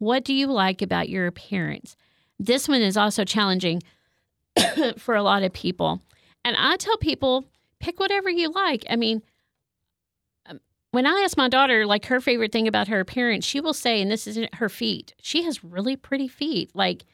What 0.00 0.24
do 0.24 0.32
you 0.32 0.46
like 0.46 0.80
about 0.80 1.10
your 1.10 1.26
appearance? 1.26 1.94
This 2.38 2.66
one 2.66 2.80
is 2.80 2.96
also 2.96 3.22
challenging 3.22 3.82
for 4.96 5.14
a 5.14 5.22
lot 5.22 5.42
of 5.42 5.52
people. 5.52 6.00
And 6.42 6.56
I 6.58 6.76
tell 6.76 6.96
people, 6.96 7.44
pick 7.80 8.00
whatever 8.00 8.30
you 8.30 8.50
like. 8.50 8.86
I 8.88 8.96
mean, 8.96 9.22
um, 10.46 10.58
when 10.90 11.06
I 11.06 11.20
ask 11.22 11.36
my 11.36 11.50
daughter, 11.50 11.84
like 11.84 12.06
her 12.06 12.18
favorite 12.18 12.50
thing 12.50 12.66
about 12.66 12.88
her 12.88 12.98
appearance, 12.98 13.44
she 13.44 13.60
will 13.60 13.74
say, 13.74 14.00
and 14.00 14.10
this 14.10 14.26
is 14.26 14.48
her 14.54 14.70
feet. 14.70 15.14
She 15.20 15.42
has 15.42 15.62
really 15.62 15.96
pretty 15.96 16.28
feet. 16.28 16.70
Like, 16.72 17.04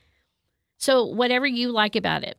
so 0.78 1.04
whatever 1.04 1.46
you 1.46 1.72
like 1.72 1.96
about 1.96 2.22
it. 2.22 2.38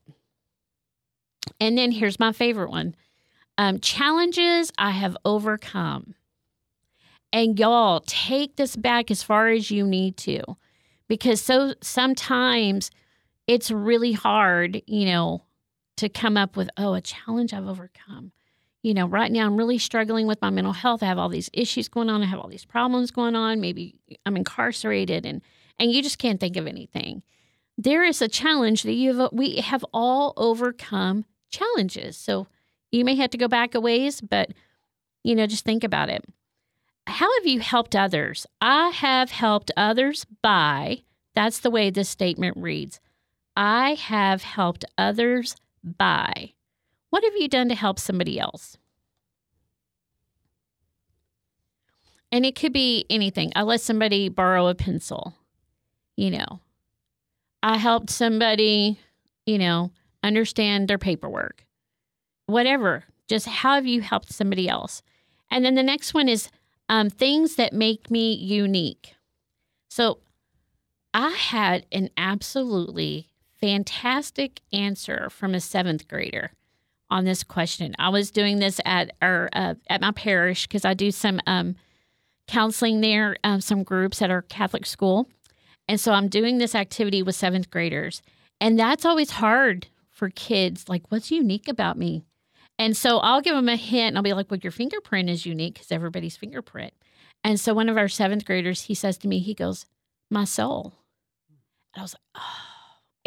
And 1.60 1.78
then 1.78 1.92
here's 1.92 2.20
my 2.22 2.32
favorite 2.32 2.72
one 2.72 2.96
um, 3.58 3.80
challenges 3.80 4.72
I 4.78 4.92
have 4.92 5.18
overcome. 5.26 6.16
And 7.34 7.60
y'all 7.60 8.02
take 8.08 8.56
this 8.56 8.76
back 8.76 9.12
as 9.12 9.22
far 9.24 9.50
as 9.50 9.70
you 9.70 9.86
need 9.86 10.18
to 10.18 10.42
because 11.08 11.42
so 11.42 11.74
sometimes 11.82 12.90
it's 13.48 13.72
really 13.72 14.14
hard, 14.14 14.82
you 14.88 15.06
know, 15.06 15.44
to 15.98 16.10
come 16.10 16.38
up 16.38 16.56
with, 16.58 16.70
oh, 16.78 16.94
a 16.94 17.02
challenge 17.02 17.54
I've 17.54 17.68
overcome. 17.68 18.32
You 18.84 18.94
know, 18.94 19.08
right 19.08 19.32
now 19.32 19.46
I'm 19.46 19.58
really 19.58 19.78
struggling 19.80 20.28
with 20.28 20.42
my 20.42 20.50
mental 20.50 20.74
health. 20.74 21.04
I 21.04 21.08
have 21.08 21.18
all 21.18 21.30
these 21.30 21.50
issues 21.54 21.90
going 21.90 22.10
on. 22.10 22.22
I 22.22 22.26
have 22.28 22.40
all 22.40 22.48
these 22.50 22.66
problems 22.66 23.12
going 23.12 23.36
on. 23.36 23.60
Maybe 23.60 23.96
I'm 24.26 24.38
incarcerated 24.38 25.26
and 25.26 25.42
and 25.80 25.92
you 25.92 26.02
just 26.02 26.18
can't 26.20 26.40
think 26.40 26.58
of 26.58 26.68
anything. 26.68 27.24
There 27.78 28.04
is 28.04 28.22
a 28.22 28.28
challenge 28.28 28.84
that 28.84 28.94
you 28.94 29.16
have 29.16 29.30
we 29.34 29.58
have 29.58 29.86
all 29.94 30.34
overcome 30.38 31.26
challenges. 31.50 32.18
So 32.18 32.48
you 32.92 33.04
may 33.04 33.16
have 33.16 33.32
to 33.32 33.38
go 33.38 33.48
back 33.48 33.76
a 33.76 33.82
ways, 33.82 34.22
but 34.22 34.52
You 35.24 35.36
know, 35.36 35.48
just 35.48 35.66
think 35.66 35.84
about 35.84 36.10
it. 36.10 36.24
How 37.08 37.30
have 37.40 37.48
you 37.48 37.62
helped 37.62 37.96
others? 37.96 38.46
I 38.60 38.90
have 38.90 39.32
helped 39.32 39.72
others 39.78 40.26
by, 40.42 41.04
that's 41.34 41.60
the 41.60 41.72
way 41.72 41.90
this 41.90 42.10
statement 42.10 42.58
reads. 42.58 43.00
I 43.56 43.94
have 43.94 44.44
helped 44.44 44.84
others 44.98 45.56
by. 45.84 46.52
What 47.10 47.24
have 47.24 47.36
you 47.38 47.48
done 47.48 47.70
to 47.70 47.76
help 47.76 47.98
somebody 47.98 48.38
else? 48.38 48.78
And 52.30 52.46
it 52.46 52.56
could 52.56 52.74
be 52.74 53.06
anything. 53.10 53.54
I 53.56 53.62
let 53.62 53.80
somebody 53.80 54.28
borrow 54.28 54.68
a 54.68 54.76
pencil. 54.76 55.34
You 56.18 56.32
know, 56.32 56.60
I 57.64 57.78
helped 57.78 58.10
somebody, 58.10 59.00
you 59.46 59.58
know, 59.58 59.92
understand 60.24 60.90
their 60.90 60.98
paperwork. 60.98 61.66
Whatever. 62.48 63.06
Just 63.30 63.48
how 63.48 63.76
have 63.76 63.88
you 63.88 64.02
helped 64.02 64.34
somebody 64.34 64.68
else? 64.68 65.02
And 65.50 65.64
then 65.64 65.76
the 65.76 65.84
next 65.84 66.14
one 66.14 66.28
is 66.28 66.50
um, 66.90 67.10
things 67.10 67.56
that 67.56 67.74
make 67.74 68.10
me 68.10 68.34
unique. 68.34 69.14
So 69.90 70.20
I 71.14 71.30
had 71.32 71.86
an 71.92 72.10
absolutely 72.18 73.28
fantastic 73.60 74.62
answer 74.72 75.30
from 75.30 75.56
a 75.56 75.60
seventh 75.60 76.08
grader 76.08 76.52
on 77.10 77.26
this 77.26 77.44
question. 77.44 77.96
I 77.98 78.10
was 78.10 78.32
doing 78.32 78.60
this 78.60 78.80
at 78.86 79.12
our 79.22 79.50
uh, 79.54 79.76
at 79.90 80.02
my 80.02 80.12
parish 80.12 80.68
because 80.68 80.86
I 80.86 80.94
do 80.94 81.12
some 81.12 81.40
um, 81.48 81.76
counseling 82.48 83.02
there, 83.02 83.38
um, 83.44 83.62
some 83.62 83.84
groups 83.84 84.22
at 84.22 84.30
our 84.30 84.42
Catholic 84.44 84.86
school, 84.86 85.28
and 85.88 86.00
so 86.00 86.12
I'm 86.12 86.28
doing 86.28 86.58
this 86.58 86.76
activity 86.76 87.24
with 87.24 87.36
seventh 87.36 87.72
graders, 87.72 88.22
and 88.60 88.78
that's 88.78 89.06
always 89.06 89.32
hard 89.32 89.88
for 90.12 90.30
kids. 90.30 90.90
Like, 90.90 91.10
what's 91.10 91.32
unique 91.32 91.68
about 91.68 91.98
me? 91.98 92.24
And 92.80 92.96
so 92.96 93.18
I'll 93.20 93.42
give 93.42 93.56
them 93.56 93.70
a 93.70 93.76
hint, 93.76 94.10
and 94.10 94.18
I'll 94.18 94.24
be 94.24 94.34
like, 94.34 94.52
"Well, 94.52 94.60
your 94.62 94.72
fingerprint 94.72 95.30
is 95.30 95.46
unique 95.46 95.76
because 95.76 95.92
everybody's 95.92 96.38
fingerprint." 96.38 96.94
And 97.44 97.60
so 97.60 97.74
one 97.74 97.90
of 97.90 97.98
our 97.98 98.08
seventh 98.08 98.46
graders, 98.46 98.84
he 98.84 98.94
says 98.94 99.18
to 99.20 99.28
me, 99.28 99.40
he 99.40 99.54
goes, 99.54 99.86
"My 100.30 100.44
soul," 100.44 100.94
and 101.94 102.02
I 102.02 102.04
was 102.04 102.14
like, 102.14 102.44
"Oh." 102.44 102.68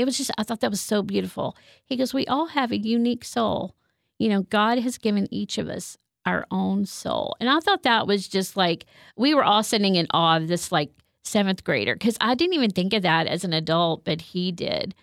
it 0.00 0.06
was 0.06 0.16
just, 0.16 0.30
I 0.38 0.42
thought 0.42 0.60
that 0.60 0.70
was 0.70 0.80
so 0.80 1.02
beautiful. 1.02 1.56
He 1.84 1.96
goes, 1.96 2.14
We 2.14 2.26
all 2.26 2.46
have 2.46 2.72
a 2.72 2.78
unique 2.78 3.24
soul. 3.24 3.76
You 4.18 4.30
know, 4.30 4.42
God 4.42 4.78
has 4.78 4.96
given 4.96 5.28
each 5.30 5.58
of 5.58 5.68
us 5.68 5.98
our 6.24 6.46
own 6.50 6.86
soul. 6.86 7.36
And 7.38 7.50
I 7.50 7.60
thought 7.60 7.82
that 7.82 8.06
was 8.06 8.26
just 8.26 8.56
like, 8.56 8.86
we 9.16 9.34
were 9.34 9.44
all 9.44 9.62
sitting 9.62 9.96
in 9.96 10.06
awe 10.10 10.38
of 10.38 10.48
this 10.48 10.72
like 10.72 10.90
seventh 11.24 11.64
grader 11.64 11.94
because 11.94 12.16
I 12.20 12.34
didn't 12.34 12.54
even 12.54 12.70
think 12.70 12.94
of 12.94 13.02
that 13.02 13.26
as 13.26 13.44
an 13.44 13.52
adult, 13.52 14.04
but 14.04 14.20
he 14.20 14.52
did. 14.52 14.94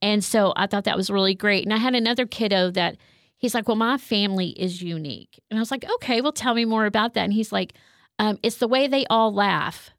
And 0.00 0.22
so 0.22 0.52
I 0.56 0.66
thought 0.66 0.84
that 0.84 0.96
was 0.96 1.10
really 1.10 1.34
great. 1.34 1.64
And 1.64 1.72
I 1.72 1.78
had 1.78 1.94
another 1.94 2.26
kiddo 2.26 2.70
that 2.72 2.96
he's 3.44 3.54
like, 3.54 3.68
Well, 3.68 3.76
my 3.76 3.98
family 3.98 4.48
is 4.48 4.80
unique. 4.80 5.38
And 5.50 5.58
I 5.58 5.60
was 5.60 5.70
like, 5.70 5.84
Okay, 5.96 6.22
well, 6.22 6.32
tell 6.32 6.54
me 6.54 6.64
more 6.64 6.86
about 6.86 7.12
that. 7.12 7.24
And 7.24 7.32
he's 7.32 7.52
like, 7.52 7.74
um, 8.18 8.38
It's 8.42 8.56
the 8.56 8.66
way 8.66 8.86
they 8.86 9.04
all 9.10 9.32
laugh 9.34 9.90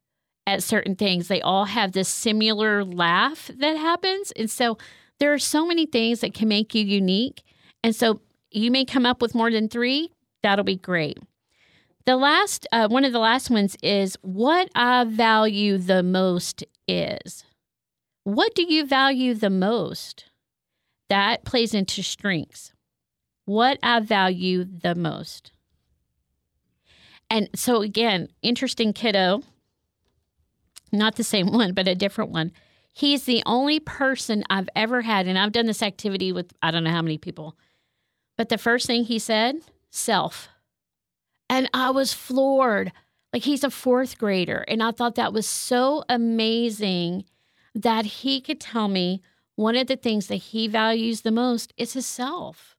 at 0.48 0.64
certain 0.64 0.96
things. 0.96 1.28
They 1.28 1.42
all 1.42 1.66
have 1.66 1.92
this 1.92 2.10
similar 2.10 2.84
laugh 2.84 3.52
that 3.56 3.78
happens. 3.78 4.32
And 4.32 4.50
so 4.50 4.80
there 5.20 5.32
are 5.32 5.40
so 5.40 5.66
many 5.66 5.86
things 5.86 6.22
that 6.22 6.34
can 6.34 6.48
make 6.48 6.74
you 6.74 6.84
unique. 6.84 7.44
And 7.84 7.96
so 7.96 8.20
you 8.50 8.72
may 8.72 8.84
come 8.84 9.06
up 9.06 9.22
with 9.22 9.36
more 9.36 9.52
than 9.52 9.70
three. 9.70 10.12
That'll 10.42 10.66
be 10.66 10.76
great. 10.76 11.20
The 12.06 12.16
last, 12.16 12.68
uh, 12.72 12.88
one 12.88 13.06
of 13.06 13.14
the 13.14 13.20
last 13.20 13.52
ones 13.52 13.78
is 13.84 14.18
what 14.22 14.70
I 14.74 15.04
value 15.04 15.78
the 15.78 16.02
most 16.02 16.64
is. 16.88 17.46
What 18.24 18.56
do 18.56 18.64
you 18.64 18.88
value 18.88 19.36
the 19.36 19.52
most? 19.52 20.26
That 21.10 21.46
plays 21.46 21.76
into 21.76 22.02
strengths. 22.02 22.75
What 23.46 23.80
I 23.82 24.00
value 24.00 24.66
the 24.66 24.96
most. 24.96 25.52
And 27.30 27.50
so, 27.56 27.82
again, 27.82 28.30
interesting 28.42 28.94
kiddo 28.94 29.42
not 30.92 31.16
the 31.16 31.24
same 31.24 31.52
one, 31.52 31.74
but 31.74 31.88
a 31.88 31.96
different 31.96 32.32
one. 32.32 32.52
He's 32.94 33.26
the 33.26 33.44
only 33.46 33.80
person 33.80 34.44
I've 34.50 34.70
ever 34.76 35.02
had, 35.02 35.28
and 35.28 35.38
I've 35.38 35.52
done 35.52 35.66
this 35.66 35.84
activity 35.84 36.32
with 36.32 36.54
I 36.62 36.72
don't 36.72 36.84
know 36.84 36.92
how 36.92 37.02
many 37.02 37.18
people. 37.18 37.58
But 38.38 38.50
the 38.50 38.58
first 38.58 38.88
thing 38.88 39.04
he 39.04 39.20
said, 39.20 39.58
self. 39.90 40.50
And 41.50 41.70
I 41.74 41.92
was 41.92 42.14
floored. 42.14 42.92
Like 43.32 43.44
he's 43.44 43.64
a 43.64 43.70
fourth 43.70 44.18
grader. 44.18 44.64
And 44.68 44.82
I 44.82 44.92
thought 44.92 45.16
that 45.16 45.34
was 45.34 45.46
so 45.46 46.04
amazing 46.08 47.26
that 47.74 48.06
he 48.06 48.40
could 48.40 48.62
tell 48.62 48.88
me 48.88 49.22
one 49.56 49.76
of 49.76 49.88
the 49.88 49.98
things 49.98 50.28
that 50.28 50.36
he 50.36 50.68
values 50.68 51.22
the 51.22 51.32
most 51.32 51.74
is 51.78 51.94
his 51.94 52.06
self. 52.06 52.75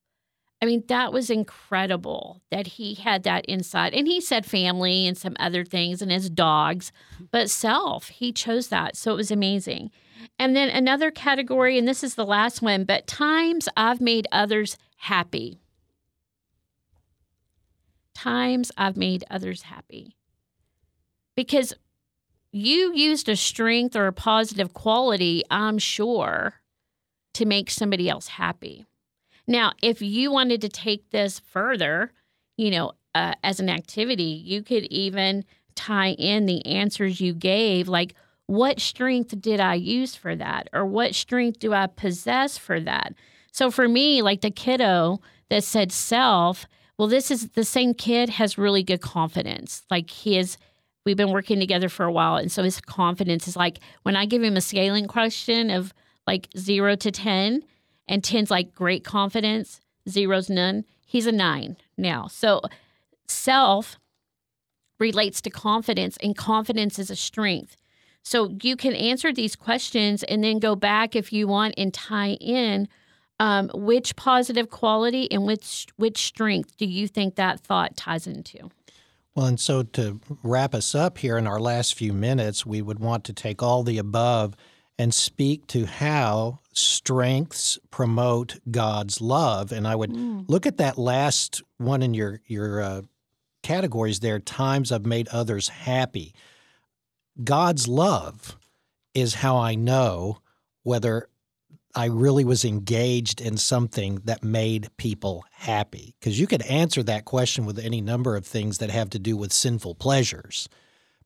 I 0.63 0.65
mean, 0.65 0.85
that 0.89 1.13
was 1.13 1.29
incredible 1.29 2.41
that 2.51 2.67
he 2.67 2.95
had 2.95 3.25
that 3.25 3.45
insight. 3.47 3.93
And 3.93 4.07
he 4.07 4.21
said 4.21 4.47
family 4.47 5.07
and 5.07 5.17
some 5.17 5.37
other 5.39 5.65
things 5.65 6.01
and 6.01 6.11
his 6.11 6.31
dogs, 6.31 6.93
but 7.31 7.51
self, 7.51 8.09
he 8.09 8.33
chose 8.33 8.69
that. 8.69 8.97
So 8.97 9.13
it 9.13 9.17
was 9.17 9.31
amazing. 9.31 9.91
And 10.39 10.57
then 10.57 10.71
another 10.71 11.11
category, 11.11 11.79
and 11.79 11.87
this 11.87 12.03
is 12.03 12.15
the 12.15 12.25
last 12.25 12.63
one, 12.63 12.85
but 12.85 13.07
times 13.07 13.69
I've 13.77 14.01
made 14.01 14.27
others 14.33 14.79
happy. 14.97 15.61
Times 18.15 18.73
I've 18.79 18.97
made 18.97 19.25
others 19.31 19.63
happy. 19.63 20.17
Because 21.37 21.75
you 22.51 22.95
used 22.95 23.29
a 23.29 23.37
strength 23.37 23.95
or 23.95 24.07
a 24.07 24.13
positive 24.13 24.73
quality, 24.73 25.43
I'm 25.51 25.77
sure, 25.77 26.55
to 27.35 27.45
make 27.45 27.71
somebody 27.71 28.09
else 28.09 28.29
happy. 28.29 28.87
Now, 29.47 29.73
if 29.83 30.03
you 30.03 30.31
wanted 30.31 30.61
to 30.63 30.69
take 30.69 31.11
this 31.11 31.39
further, 31.39 32.13
you 32.57 32.71
know, 32.71 32.93
uh, 33.15 33.35
as 33.43 33.61
an 33.61 33.69
activity, 33.69 34.43
you 34.45 34.63
could 34.63 34.85
even 34.85 35.45
tie 35.75 36.13
in 36.13 36.47
the 36.47 36.65
answers 36.67 37.21
you 37.21 37.33
gave, 37.33 37.89
like 37.89 38.15
what 38.47 38.81
strength 38.81 39.41
did 39.41 39.61
I 39.61 39.75
use 39.75 40.15
for 40.15 40.35
that? 40.37 40.69
Or 40.73 40.85
what 40.85 41.15
strength 41.15 41.59
do 41.59 41.73
I 41.73 41.87
possess 41.87 42.59
for 42.59 42.81
that? 42.81 43.15
So 43.53 43.71
for 43.71 43.89
me, 43.89 44.23
like 44.23 44.41
the 44.41 44.51
kiddo 44.51 45.21
that 45.51 45.65
said 45.65 45.93
self, 45.93 46.67
well, 46.99 47.09
this 47.09 47.31
is 47.31 47.51
the 47.51 47.65
same 47.65 47.95
kid 47.95 48.29
has 48.31 48.59
really 48.59 48.83
good 48.83 49.01
confidence. 49.01 49.83
Like 49.91 50.11
he 50.11 50.39
is, 50.39 50.59
we've 51.05 51.17
been 51.17 51.33
working 51.33 51.59
together 51.59 51.89
for 51.89 52.05
a 52.05 52.13
while. 52.13 52.37
And 52.37 52.51
so 52.51 52.63
his 52.63 52.81
confidence 52.81 53.49
is 53.49 53.57
like 53.57 53.81
when 54.03 54.17
I 54.17 54.27
give 54.27 54.43
him 54.43 54.57
a 54.57 54.61
scaling 54.61 55.07
question 55.07 55.71
of 55.71 55.93
like 56.27 56.49
zero 56.57 56.97
to 56.97 57.11
10, 57.11 57.63
and 58.09 58.23
10's 58.23 58.51
like 58.51 58.75
great 58.75 59.05
confidence, 59.05 59.81
zero's 60.09 60.49
none. 60.49 60.85
He's 61.07 61.27
a 61.27 61.33
nine 61.33 61.77
now. 61.97 62.27
So 62.27 62.61
self 63.27 63.99
relates 64.99 65.41
to 65.43 65.51
confidence, 65.51 66.17
and 66.23 66.37
confidence 66.37 66.99
is 66.99 67.11
a 67.11 67.17
strength. 67.17 67.77
So 68.23 68.57
you 68.63 68.77
can 68.77 68.95
answer 68.95 69.33
these 69.33 69.55
questions 69.55 70.23
and 70.25 70.43
then 70.43 70.59
go 70.59 70.75
back 70.75 71.15
if 71.15 71.33
you 71.33 71.47
want 71.47 71.75
and 71.77 71.95
tie 71.95 72.33
in 72.41 72.89
um, 73.39 73.71
which 73.75 74.17
positive 74.17 74.71
quality 74.71 75.31
and 75.31 75.45
which 75.45 75.87
which 75.97 76.19
strength 76.27 76.77
do 76.77 76.87
you 76.87 77.07
think 77.07 77.37
that 77.37 77.61
thought 77.61 77.97
ties 77.97 78.27
into. 78.27 78.71
Well, 79.35 79.47
and 79.47 79.61
so 79.61 79.83
to 79.83 80.19
wrap 80.43 80.75
us 80.75 80.95
up 80.95 81.19
here 81.19 81.37
in 81.37 81.47
our 81.47 81.61
last 81.61 81.95
few 81.95 82.15
minutes, 82.15 82.65
we 82.65 82.81
would 82.81 82.99
want 82.99 83.25
to 83.25 83.35
take 83.35 83.63
all 83.63 83.83
the 83.83 83.99
above 83.99 84.57
and 84.99 85.13
speak 85.13 85.67
to 85.69 85.87
how 85.87 86.61
strengths 86.73 87.79
promote 87.91 88.59
God's 88.71 89.21
love. 89.21 89.73
And 89.73 89.87
I 89.87 89.95
would 89.95 90.11
mm. 90.11 90.45
look 90.49 90.67
at 90.67 90.79
that 90.79 90.99
last 90.99 91.63
one 91.79 92.03
in 92.03 92.15
your 92.15 92.41
your 92.47 92.81
uh, 92.81 93.03
categories 93.63 94.21
there. 94.21 94.39
Times 94.39 94.93
I've 94.93 95.07
made 95.07 95.29
others 95.29 95.69
happy. 95.69 96.35
God's 97.43 97.87
love 97.87 98.57
is 99.15 99.35
how 99.35 99.57
I 99.59 99.75
know 99.75 100.39
whether 100.83 101.29
I 101.95 102.07
really 102.07 102.45
was 102.45 102.65
engaged 102.65 103.41
in 103.41 103.57
something 103.57 104.21
that 104.25 104.45
made 104.45 104.95
people 104.99 105.45
happy. 105.51 106.15
Because 106.21 106.39
you 106.39 106.47
could 106.47 106.63
answer 106.63 107.03
that 107.03 107.25
question 107.25 107.65
with 107.65 107.79
any 107.79 108.03
number 108.03 108.37
of 108.37 108.47
things 108.47 108.79
that 108.79 108.91
have 108.91 109.09
to 109.11 109.19
do 109.19 109.35
with 109.37 109.53
sinful 109.53 109.95
pleasures, 109.95 110.69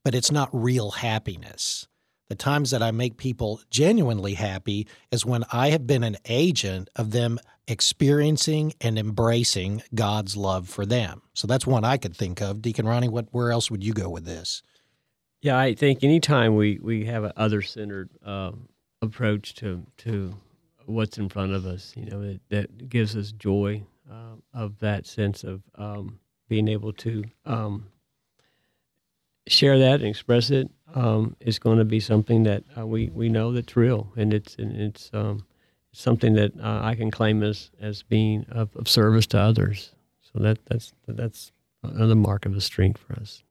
but 0.04 0.14
it's 0.14 0.30
not 0.30 0.48
real 0.52 0.92
happiness. 0.92 1.88
The 2.30 2.36
times 2.36 2.70
that 2.70 2.80
I 2.80 2.92
make 2.92 3.16
people 3.16 3.60
genuinely 3.70 4.34
happy 4.34 4.86
is 5.10 5.26
when 5.26 5.42
I 5.52 5.70
have 5.70 5.84
been 5.84 6.04
an 6.04 6.16
agent 6.26 6.88
of 6.94 7.10
them 7.10 7.40
experiencing 7.66 8.72
and 8.80 8.96
embracing 8.96 9.82
God's 9.96 10.36
love 10.36 10.68
for 10.68 10.86
them. 10.86 11.22
So 11.34 11.48
that's 11.48 11.66
one 11.66 11.84
I 11.84 11.96
could 11.96 12.16
think 12.16 12.40
of. 12.40 12.62
Deacon 12.62 12.86
Ronnie, 12.86 13.08
what 13.08 13.26
where 13.32 13.50
else 13.50 13.68
would 13.68 13.82
you 13.82 13.92
go 13.92 14.08
with 14.08 14.26
this? 14.26 14.62
Yeah, 15.42 15.58
I 15.58 15.74
think 15.74 16.04
anytime 16.04 16.54
we, 16.54 16.78
we 16.80 17.04
have 17.06 17.24
an 17.24 17.32
other 17.36 17.62
centered 17.62 18.10
uh, 18.24 18.52
approach 19.02 19.56
to 19.56 19.84
to 19.98 20.36
what's 20.86 21.18
in 21.18 21.28
front 21.28 21.52
of 21.52 21.66
us, 21.66 21.92
you 21.96 22.04
know, 22.04 22.22
it, 22.22 22.40
that 22.50 22.88
gives 22.88 23.16
us 23.16 23.32
joy 23.32 23.82
uh, 24.08 24.36
of 24.54 24.78
that 24.78 25.04
sense 25.04 25.42
of 25.42 25.62
um, 25.74 26.20
being 26.48 26.68
able 26.68 26.92
to 26.92 27.24
um, 27.44 27.88
share 29.48 29.80
that 29.80 29.94
and 29.94 30.08
express 30.08 30.50
it 30.50 30.70
um, 30.94 31.36
is 31.40 31.58
going 31.58 31.78
to 31.78 31.84
be 31.84 32.00
something 32.00 32.42
that 32.44 32.64
uh, 32.76 32.86
we, 32.86 33.10
we 33.10 33.28
know 33.28 33.52
that's 33.52 33.76
real, 33.76 34.12
and 34.16 34.32
it's 34.34 34.56
and 34.56 34.76
it's 34.80 35.10
um, 35.12 35.44
something 35.92 36.34
that 36.34 36.52
uh, 36.60 36.80
I 36.82 36.94
can 36.94 37.10
claim 37.10 37.42
as 37.42 37.70
as 37.80 38.02
being 38.02 38.46
of, 38.50 38.74
of, 38.76 38.88
service 38.88 39.26
to 39.28 39.38
others. 39.38 39.92
So 40.20 40.42
that 40.42 40.58
that's 40.66 40.92
that's 41.06 41.52
another 41.82 42.14
mark 42.14 42.46
of 42.46 42.56
a 42.56 42.60
strength 42.60 43.00
for 43.00 43.14
us. 43.14 43.42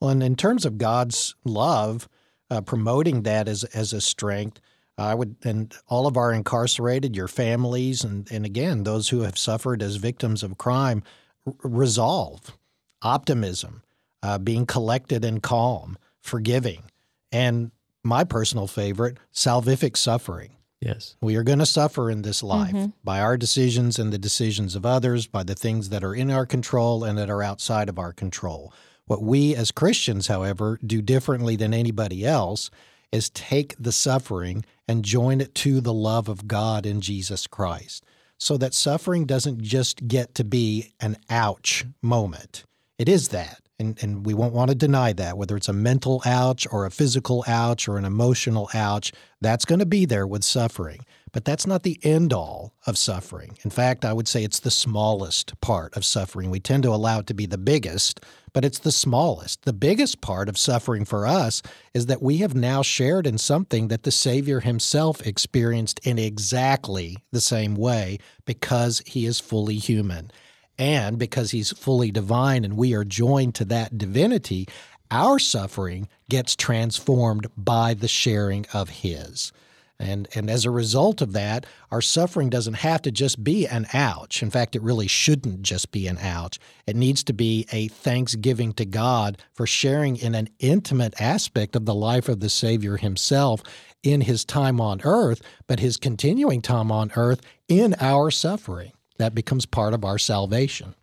Well, 0.00 0.10
and 0.10 0.22
in 0.22 0.36
terms 0.36 0.64
of 0.64 0.78
God's 0.78 1.34
love, 1.44 2.08
uh, 2.50 2.60
promoting 2.60 3.22
that 3.22 3.48
as 3.48 3.64
as 3.64 3.92
a 3.92 4.00
strength, 4.00 4.60
I 4.98 5.14
would, 5.14 5.36
and 5.44 5.74
all 5.88 6.06
of 6.06 6.16
our 6.16 6.32
incarcerated, 6.32 7.16
your 7.16 7.28
families, 7.28 8.04
and 8.04 8.30
and 8.30 8.44
again 8.44 8.84
those 8.84 9.08
who 9.08 9.20
have 9.20 9.38
suffered 9.38 9.82
as 9.82 9.96
victims 9.96 10.42
of 10.42 10.58
crime, 10.58 11.02
r- 11.46 11.54
resolve, 11.62 12.56
optimism, 13.02 13.82
uh, 14.22 14.38
being 14.38 14.66
collected 14.66 15.24
and 15.24 15.42
calm, 15.42 15.98
forgiving, 16.26 16.84
and 17.32 17.70
my 18.02 18.24
personal 18.24 18.66
favorite, 18.66 19.18
salvific 19.32 19.96
suffering. 19.96 20.52
Yes. 20.80 21.16
We 21.20 21.36
are 21.36 21.42
going 21.42 21.58
to 21.58 21.66
suffer 21.66 22.10
in 22.10 22.22
this 22.22 22.42
life 22.42 22.74
mm-hmm. 22.74 22.90
by 23.02 23.20
our 23.20 23.36
decisions 23.36 23.98
and 23.98 24.12
the 24.12 24.18
decisions 24.18 24.76
of 24.76 24.84
others, 24.84 25.26
by 25.26 25.42
the 25.42 25.54
things 25.54 25.88
that 25.88 26.04
are 26.04 26.14
in 26.14 26.30
our 26.30 26.46
control 26.46 27.02
and 27.02 27.16
that 27.18 27.30
are 27.30 27.42
outside 27.42 27.88
of 27.88 27.98
our 27.98 28.12
control. 28.12 28.72
What 29.06 29.22
we 29.22 29.54
as 29.54 29.70
Christians, 29.70 30.26
however, 30.26 30.78
do 30.84 31.00
differently 31.00 31.56
than 31.56 31.72
anybody 31.72 32.26
else 32.26 32.70
is 33.10 33.30
take 33.30 33.74
the 33.78 33.92
suffering 33.92 34.64
and 34.86 35.04
join 35.04 35.40
it 35.40 35.54
to 35.54 35.80
the 35.80 35.94
love 35.94 36.28
of 36.28 36.46
God 36.46 36.84
in 36.84 37.00
Jesus 37.00 37.46
Christ. 37.46 38.04
So 38.38 38.56
that 38.58 38.74
suffering 38.74 39.24
doesn't 39.24 39.62
just 39.62 40.06
get 40.06 40.34
to 40.34 40.44
be 40.44 40.92
an 41.00 41.16
ouch 41.30 41.86
moment. 42.02 42.64
It 42.98 43.08
is 43.08 43.28
that 43.28 43.60
and, 43.78 43.98
and 44.02 44.24
we 44.24 44.34
won't 44.34 44.54
want 44.54 44.70
to 44.70 44.74
deny 44.74 45.12
that, 45.12 45.36
whether 45.36 45.56
it's 45.56 45.68
a 45.68 45.72
mental 45.72 46.22
ouch 46.24 46.66
or 46.70 46.86
a 46.86 46.90
physical 46.90 47.44
ouch 47.46 47.88
or 47.88 47.98
an 47.98 48.04
emotional 48.04 48.70
ouch, 48.74 49.12
that's 49.40 49.66
going 49.66 49.80
to 49.80 49.86
be 49.86 50.06
there 50.06 50.26
with 50.26 50.44
suffering. 50.44 51.04
But 51.32 51.44
that's 51.44 51.66
not 51.66 51.82
the 51.82 52.00
end 52.02 52.32
all 52.32 52.72
of 52.86 52.96
suffering. 52.96 53.58
In 53.62 53.68
fact, 53.68 54.06
I 54.06 54.14
would 54.14 54.26
say 54.26 54.42
it's 54.42 54.60
the 54.60 54.70
smallest 54.70 55.60
part 55.60 55.94
of 55.94 56.06
suffering. 56.06 56.50
We 56.50 56.60
tend 56.60 56.84
to 56.84 56.94
allow 56.94 57.18
it 57.18 57.26
to 57.26 57.34
be 57.34 57.44
the 57.44 57.58
biggest, 57.58 58.20
but 58.54 58.64
it's 58.64 58.78
the 58.78 58.92
smallest. 58.92 59.64
The 59.66 59.74
biggest 59.74 60.22
part 60.22 60.48
of 60.48 60.56
suffering 60.56 61.04
for 61.04 61.26
us 61.26 61.60
is 61.92 62.06
that 62.06 62.22
we 62.22 62.38
have 62.38 62.54
now 62.54 62.80
shared 62.80 63.26
in 63.26 63.36
something 63.36 63.88
that 63.88 64.04
the 64.04 64.10
Savior 64.10 64.60
himself 64.60 65.26
experienced 65.26 66.00
in 66.04 66.18
exactly 66.18 67.18
the 67.32 67.42
same 67.42 67.74
way 67.74 68.16
because 68.46 69.02
he 69.04 69.26
is 69.26 69.38
fully 69.38 69.76
human. 69.76 70.30
And 70.78 71.18
because 71.18 71.50
he's 71.52 71.72
fully 71.72 72.10
divine 72.10 72.64
and 72.64 72.76
we 72.76 72.94
are 72.94 73.04
joined 73.04 73.54
to 73.56 73.64
that 73.66 73.96
divinity, 73.96 74.68
our 75.10 75.38
suffering 75.38 76.08
gets 76.28 76.56
transformed 76.56 77.46
by 77.56 77.94
the 77.94 78.08
sharing 78.08 78.66
of 78.72 78.88
his. 78.88 79.52
And, 79.98 80.28
and 80.34 80.50
as 80.50 80.66
a 80.66 80.70
result 80.70 81.22
of 81.22 81.32
that, 81.32 81.64
our 81.90 82.02
suffering 82.02 82.50
doesn't 82.50 82.74
have 82.74 83.00
to 83.02 83.10
just 83.10 83.42
be 83.42 83.66
an 83.66 83.86
ouch. 83.94 84.42
In 84.42 84.50
fact, 84.50 84.76
it 84.76 84.82
really 84.82 85.06
shouldn't 85.06 85.62
just 85.62 85.90
be 85.90 86.06
an 86.06 86.18
ouch. 86.18 86.58
It 86.86 86.96
needs 86.96 87.24
to 87.24 87.32
be 87.32 87.66
a 87.72 87.88
thanksgiving 87.88 88.74
to 88.74 88.84
God 88.84 89.38
for 89.54 89.66
sharing 89.66 90.16
in 90.16 90.34
an 90.34 90.50
intimate 90.58 91.18
aspect 91.18 91.74
of 91.76 91.86
the 91.86 91.94
life 91.94 92.28
of 92.28 92.40
the 92.40 92.50
Savior 92.50 92.98
himself 92.98 93.62
in 94.02 94.20
his 94.20 94.44
time 94.44 94.82
on 94.82 95.00
earth, 95.02 95.40
but 95.66 95.80
his 95.80 95.96
continuing 95.96 96.60
time 96.60 96.92
on 96.92 97.10
earth 97.16 97.40
in 97.66 97.94
our 97.98 98.30
suffering 98.30 98.92
that 99.18 99.34
becomes 99.34 99.66
part 99.66 99.94
of 99.94 100.04
our 100.04 100.18
salvation. 100.18 100.94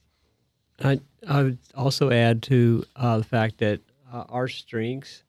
I, 0.83 0.99
I 1.27 1.43
would 1.43 1.57
also 1.75 2.11
add 2.11 2.43
to 2.43 2.83
uh, 2.95 3.17
the 3.19 3.23
fact 3.23 3.59
that 3.59 3.81
uh, 4.11 4.25
our 4.29 4.47
strengths, 4.47 5.23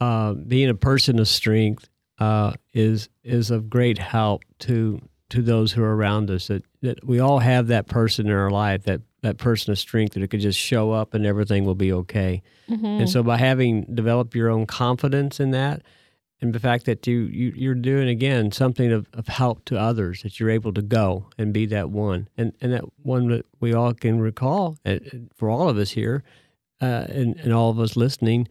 uh, 0.00 0.34
being 0.34 0.68
a 0.68 0.74
person 0.74 1.18
of 1.18 1.28
strength, 1.28 1.88
uh, 2.18 2.52
is 2.72 3.08
is 3.24 3.50
of 3.50 3.68
great 3.68 3.98
help 3.98 4.44
to 4.60 5.00
to 5.30 5.42
those 5.42 5.72
who 5.72 5.82
are 5.82 5.96
around 5.96 6.30
us. 6.30 6.48
That 6.48 6.64
that 6.82 7.04
we 7.04 7.20
all 7.20 7.38
have 7.38 7.68
that 7.68 7.86
person 7.86 8.26
in 8.26 8.32
our 8.32 8.50
life, 8.50 8.84
that 8.84 9.00
that 9.22 9.38
person 9.38 9.72
of 9.72 9.78
strength 9.78 10.14
that 10.14 10.22
it 10.22 10.28
could 10.28 10.40
just 10.40 10.58
show 10.58 10.90
up 10.90 11.14
and 11.14 11.24
everything 11.24 11.64
will 11.64 11.74
be 11.74 11.92
okay. 11.92 12.42
Mm-hmm. 12.68 12.84
And 12.84 13.10
so 13.10 13.22
by 13.22 13.38
having 13.38 13.82
developed 13.94 14.34
your 14.34 14.50
own 14.50 14.66
confidence 14.66 15.40
in 15.40 15.52
that, 15.52 15.82
and 16.42 16.52
the 16.52 16.60
fact 16.60 16.84
that 16.84 17.06
you, 17.06 17.20
you 17.20 17.52
you're 17.56 17.74
doing 17.74 18.08
again 18.08 18.52
something 18.52 18.92
of, 18.92 19.06
of 19.14 19.28
help 19.28 19.64
to 19.66 19.78
others 19.78 20.22
that 20.22 20.38
you're 20.38 20.50
able 20.50 20.72
to 20.74 20.82
go 20.82 21.28
and 21.38 21.54
be 21.54 21.64
that 21.66 21.88
one 21.88 22.28
and 22.36 22.52
and 22.60 22.72
that 22.72 22.84
one 23.02 23.28
that 23.28 23.46
we 23.60 23.72
all 23.72 23.94
can 23.94 24.20
recall 24.20 24.76
for 25.34 25.48
all 25.48 25.68
of 25.68 25.78
us 25.78 25.92
here 25.92 26.22
uh, 26.82 27.06
and, 27.08 27.36
and 27.36 27.52
all 27.52 27.70
of 27.70 27.78
us 27.78 27.96
listening 27.96 28.48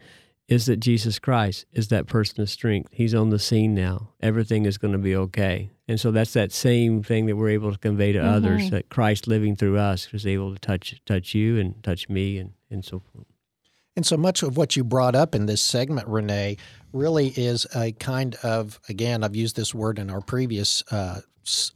is 0.47 0.65
that 0.65 0.77
Jesus 0.77 1.19
Christ 1.19 1.65
is 1.71 1.87
that 1.89 2.07
person 2.07 2.41
of 2.41 2.49
strength. 2.49 2.91
He's 2.93 3.15
on 3.15 3.29
the 3.29 3.39
scene 3.39 3.73
now. 3.73 4.09
Everything 4.19 4.65
is 4.65 4.77
going 4.77 4.91
to 4.91 4.97
be 4.97 5.15
okay. 5.15 5.69
And 5.87 5.97
so 5.97 6.11
that's 6.11 6.33
that 6.33 6.51
same 6.51 7.03
thing 7.03 7.25
that 7.27 7.37
we're 7.37 7.51
able 7.51 7.71
to 7.71 7.77
convey 7.77 8.11
to 8.11 8.19
mm-hmm. 8.19 8.27
others 8.27 8.69
that 8.69 8.89
Christ 8.89 9.27
living 9.27 9.55
through 9.55 9.77
us 9.77 10.09
is 10.11 10.27
able 10.27 10.53
to 10.53 10.59
touch 10.59 10.99
touch 11.05 11.33
you 11.33 11.57
and 11.57 11.81
touch 11.83 12.09
me 12.09 12.37
and, 12.37 12.51
and 12.69 12.83
so 12.83 12.99
forth. 12.99 13.27
And 13.95 14.05
so 14.05 14.17
much 14.17 14.41
of 14.41 14.57
what 14.57 14.75
you 14.75 14.83
brought 14.83 15.15
up 15.15 15.35
in 15.35 15.45
this 15.45 15.61
segment, 15.61 16.07
Renee, 16.07 16.57
really 16.93 17.29
is 17.29 17.65
a 17.75 17.91
kind 17.93 18.35
of, 18.43 18.79
again, 18.89 19.23
I've 19.23 19.35
used 19.35 19.55
this 19.55 19.73
word 19.73 19.99
in 19.99 20.09
our 20.09 20.21
previous 20.21 20.83
uh, 20.91 21.21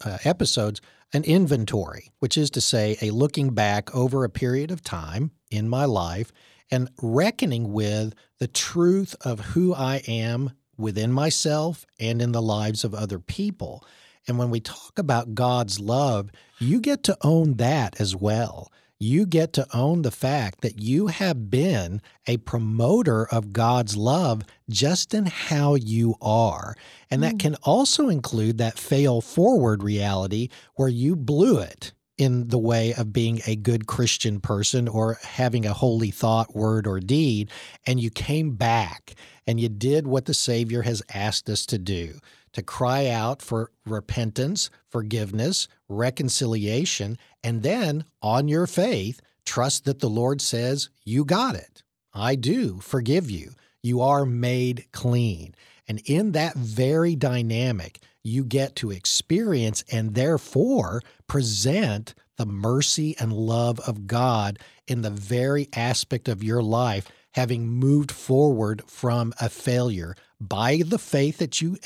uh, 0.04 0.17
episodes, 0.23 0.82
an 1.13 1.23
inventory, 1.23 2.12
which 2.19 2.38
is 2.38 2.49
to 2.51 2.62
say, 2.62 2.97
a 3.01 3.12
looking 3.12 3.51
back 3.54 3.93
over 3.95 4.23
a 4.23 4.30
period 4.30 4.71
of 4.71 4.84
time 4.84 5.32
in 5.49 5.69
my 5.69 5.86
life 5.86 6.32
and 6.71 6.89
reckoning 7.01 7.71
with 7.71 8.13
the 8.39 8.47
truth 8.47 9.15
of 9.21 9.39
who 9.39 9.73
I 9.73 10.01
am 10.08 10.51
within 10.78 11.12
myself 11.12 11.86
and 11.99 12.21
in 12.21 12.32
the 12.32 12.41
lives 12.41 12.84
of 12.84 12.93
other 12.93 13.19
people. 13.19 13.86
And 14.28 14.38
when 14.38 14.49
we 14.49 14.60
talk 14.60 14.97
about 14.97 15.36
God's 15.36 15.80
love, 15.80 16.32
you 16.60 16.82
get 16.82 17.04
to 17.04 17.17
own 17.21 17.56
that 17.56 18.01
as 18.01 18.15
well 18.15 18.71
you 18.99 19.25
get 19.25 19.53
to 19.53 19.67
own 19.73 20.01
the 20.01 20.12
fact 20.12 20.62
that 20.62 20.79
you 20.79 21.08
have 21.08 21.49
been 21.49 22.01
a 22.27 22.38
promoter 22.38 23.27
of 23.27 23.53
God's 23.53 23.97
love 23.97 24.43
just 24.69 25.13
in 25.13 25.25
how 25.25 25.75
you 25.75 26.15
are. 26.21 26.75
And 27.12 27.21
that 27.23 27.36
mm. 27.36 27.39
can 27.39 27.55
also 27.63 28.10
include 28.10 28.58
that 28.58 28.79
fail 28.79 29.21
forward 29.21 29.84
reality 29.84 30.49
where 30.75 30.89
you 30.89 31.15
blew 31.15 31.60
it 31.60 31.93
in 32.17 32.47
the 32.47 32.58
way 32.58 32.93
of 32.93 33.13
being 33.13 33.41
a 33.45 33.56
good 33.56 33.88
Christian 33.88 34.39
person 34.39 34.88
or 34.88 35.19
having 35.21 35.65
a 35.65 35.73
holy 35.73 36.12
thought, 36.12 36.56
word, 36.56 36.88
or 36.88 36.99
deed, 36.99 37.49
and 37.86 37.99
you 37.99 38.10
came 38.10 38.56
back 38.56 39.15
and 39.45 39.60
you 39.60 39.69
did 39.69 40.08
what 40.08 40.25
the 40.25 40.34
Savior 40.34 40.84
has 40.84 41.04
asked 41.13 41.49
us 41.49 41.65
to 41.67 41.78
do 41.78 42.19
to 42.56 42.63
cry 42.63 43.10
out 43.10 43.41
for 43.41 43.69
repentance, 43.86 44.69
forgiveness, 44.88 45.67
reconciliation, 45.89 47.17
and 47.43 47.63
then 47.63 48.06
on 48.21 48.47
your 48.47 48.65
faith, 48.65 49.19
trust 49.45 49.84
that 49.84 49.99
the 49.99 50.10
Lord 50.10 50.41
says, 50.41 50.89
You 51.04 51.25
got 51.25 51.56
it. 51.56 51.84
I 52.13 52.36
do 52.36 52.80
forgive 52.80 53.30
you. 53.30 53.51
You 53.84 53.99
are 53.99 54.25
made 54.25 54.86
clean. 54.93 55.54
And 55.86 56.01
in 56.06 56.32
that 56.32 56.56
very 56.56 57.13
dynamic, 57.17 57.99
you 58.25 58.43
get 58.43 58.75
to 58.77 58.91
experience 58.91 59.83
and 59.91 60.15
therefore 60.15 61.01
present 61.27 62.13
the 62.38 62.45
mercy 62.45 63.15
and 63.19 63.31
love 63.31 63.79
of 63.81 64.07
God 64.07 64.59
in 64.88 65.01
the 65.01 65.09
very 65.09 65.69
aspect 65.73 66.27
of 66.27 66.43
your 66.43 66.61
life, 66.61 67.07
having 67.31 67.67
moved 67.67 68.11
forward 68.11 68.83
from 68.88 69.33
a 69.39 69.49
failure 69.49 70.15
by 70.39 70.81
the 70.85 70.97
faith 70.97 71.38
that 71.38 71.61
you 71.61 71.77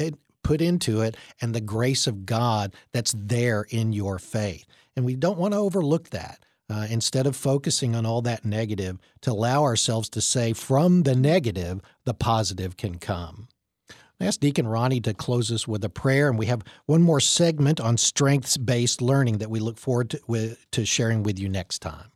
put 0.43 0.61
into 0.61 1.01
it 1.01 1.15
and 1.41 1.53
the 1.53 1.61
grace 1.61 2.07
of 2.07 2.25
God 2.25 2.73
that's 2.91 3.13
there 3.15 3.65
in 3.69 3.93
your 3.93 4.17
faith. 4.17 4.65
And 4.95 5.05
we 5.05 5.15
don't 5.15 5.37
want 5.37 5.53
to 5.53 5.59
overlook 5.59 6.09
that. 6.09 6.43
Uh, 6.71 6.85
instead 6.91 7.25
of 7.25 7.35
focusing 7.35 7.95
on 7.95 8.05
all 8.05 8.21
that 8.21 8.45
negative, 8.45 8.99
to 9.21 9.31
allow 9.31 9.63
ourselves 9.63 10.07
to 10.07 10.21
say, 10.21 10.53
from 10.53 11.01
the 11.01 11.15
negative, 11.15 11.81
the 12.05 12.13
positive 12.13 12.77
can 12.77 12.99
come. 12.99 13.47
I 14.19 14.25
asked 14.25 14.41
Deacon 14.41 14.67
Ronnie 14.67 14.99
to 15.01 15.13
close 15.13 15.51
us 15.51 15.67
with 15.67 15.83
a 15.85 15.89
prayer, 15.89 16.29
and 16.29 16.37
we 16.37 16.47
have 16.47 16.63
one 16.85 17.01
more 17.01 17.21
segment 17.21 17.79
on 17.79 17.97
strengths 17.97 18.57
based 18.57 19.01
learning 19.01 19.37
that 19.37 19.49
we 19.49 19.59
look 19.59 19.77
forward 19.77 20.09
to, 20.09 20.19
with, 20.27 20.65
to 20.71 20.85
sharing 20.85 21.23
with 21.23 21.39
you 21.39 21.47
next 21.47 21.79
time. 21.79 22.11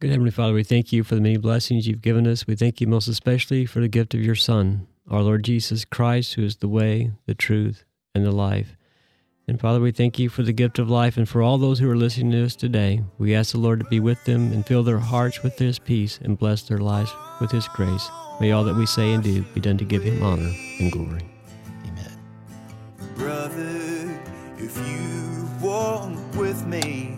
Good 0.00 0.10
Heavenly 0.10 0.30
Father, 0.30 0.52
we 0.52 0.64
thank 0.64 0.92
you 0.92 1.04
for 1.04 1.14
the 1.14 1.20
many 1.20 1.36
blessings 1.36 1.86
you've 1.86 2.02
given 2.02 2.26
us. 2.26 2.46
We 2.46 2.56
thank 2.56 2.80
you 2.80 2.86
most 2.86 3.08
especially 3.08 3.66
for 3.66 3.80
the 3.80 3.88
gift 3.88 4.14
of 4.14 4.20
your 4.20 4.34
Son, 4.34 4.86
our 5.08 5.22
Lord 5.22 5.44
Jesus 5.44 5.84
Christ, 5.84 6.34
who 6.34 6.44
is 6.44 6.56
the 6.56 6.68
way, 6.68 7.12
the 7.26 7.34
truth, 7.34 7.84
and 8.14 8.24
the 8.24 8.32
life. 8.32 8.76
And 9.52 9.60
Father, 9.60 9.80
we 9.80 9.92
thank 9.92 10.18
you 10.18 10.30
for 10.30 10.42
the 10.42 10.54
gift 10.54 10.78
of 10.78 10.88
life 10.88 11.18
and 11.18 11.28
for 11.28 11.42
all 11.42 11.58
those 11.58 11.78
who 11.78 11.90
are 11.90 11.94
listening 11.94 12.30
to 12.30 12.42
us 12.42 12.56
today. 12.56 13.02
We 13.18 13.34
ask 13.34 13.52
the 13.52 13.58
Lord 13.58 13.80
to 13.80 13.84
be 13.84 14.00
with 14.00 14.24
them 14.24 14.50
and 14.50 14.66
fill 14.66 14.82
their 14.82 14.98
hearts 14.98 15.42
with 15.42 15.58
His 15.58 15.78
peace 15.78 16.18
and 16.22 16.38
bless 16.38 16.62
their 16.62 16.78
lives 16.78 17.14
with 17.38 17.50
His 17.50 17.68
grace. 17.68 18.08
May 18.40 18.52
all 18.52 18.64
that 18.64 18.74
we 18.74 18.86
say 18.86 19.12
and 19.12 19.22
do 19.22 19.42
be 19.42 19.60
done 19.60 19.76
to 19.76 19.84
give 19.84 20.04
Him 20.04 20.22
honor 20.22 20.50
and 20.80 20.90
glory. 20.90 21.28
Amen. 21.84 22.18
Brother, 23.14 24.18
if 24.56 24.74
you 24.88 25.46
walk 25.60 26.16
with 26.34 26.64
me, 26.64 27.14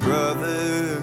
brother, 0.00 1.00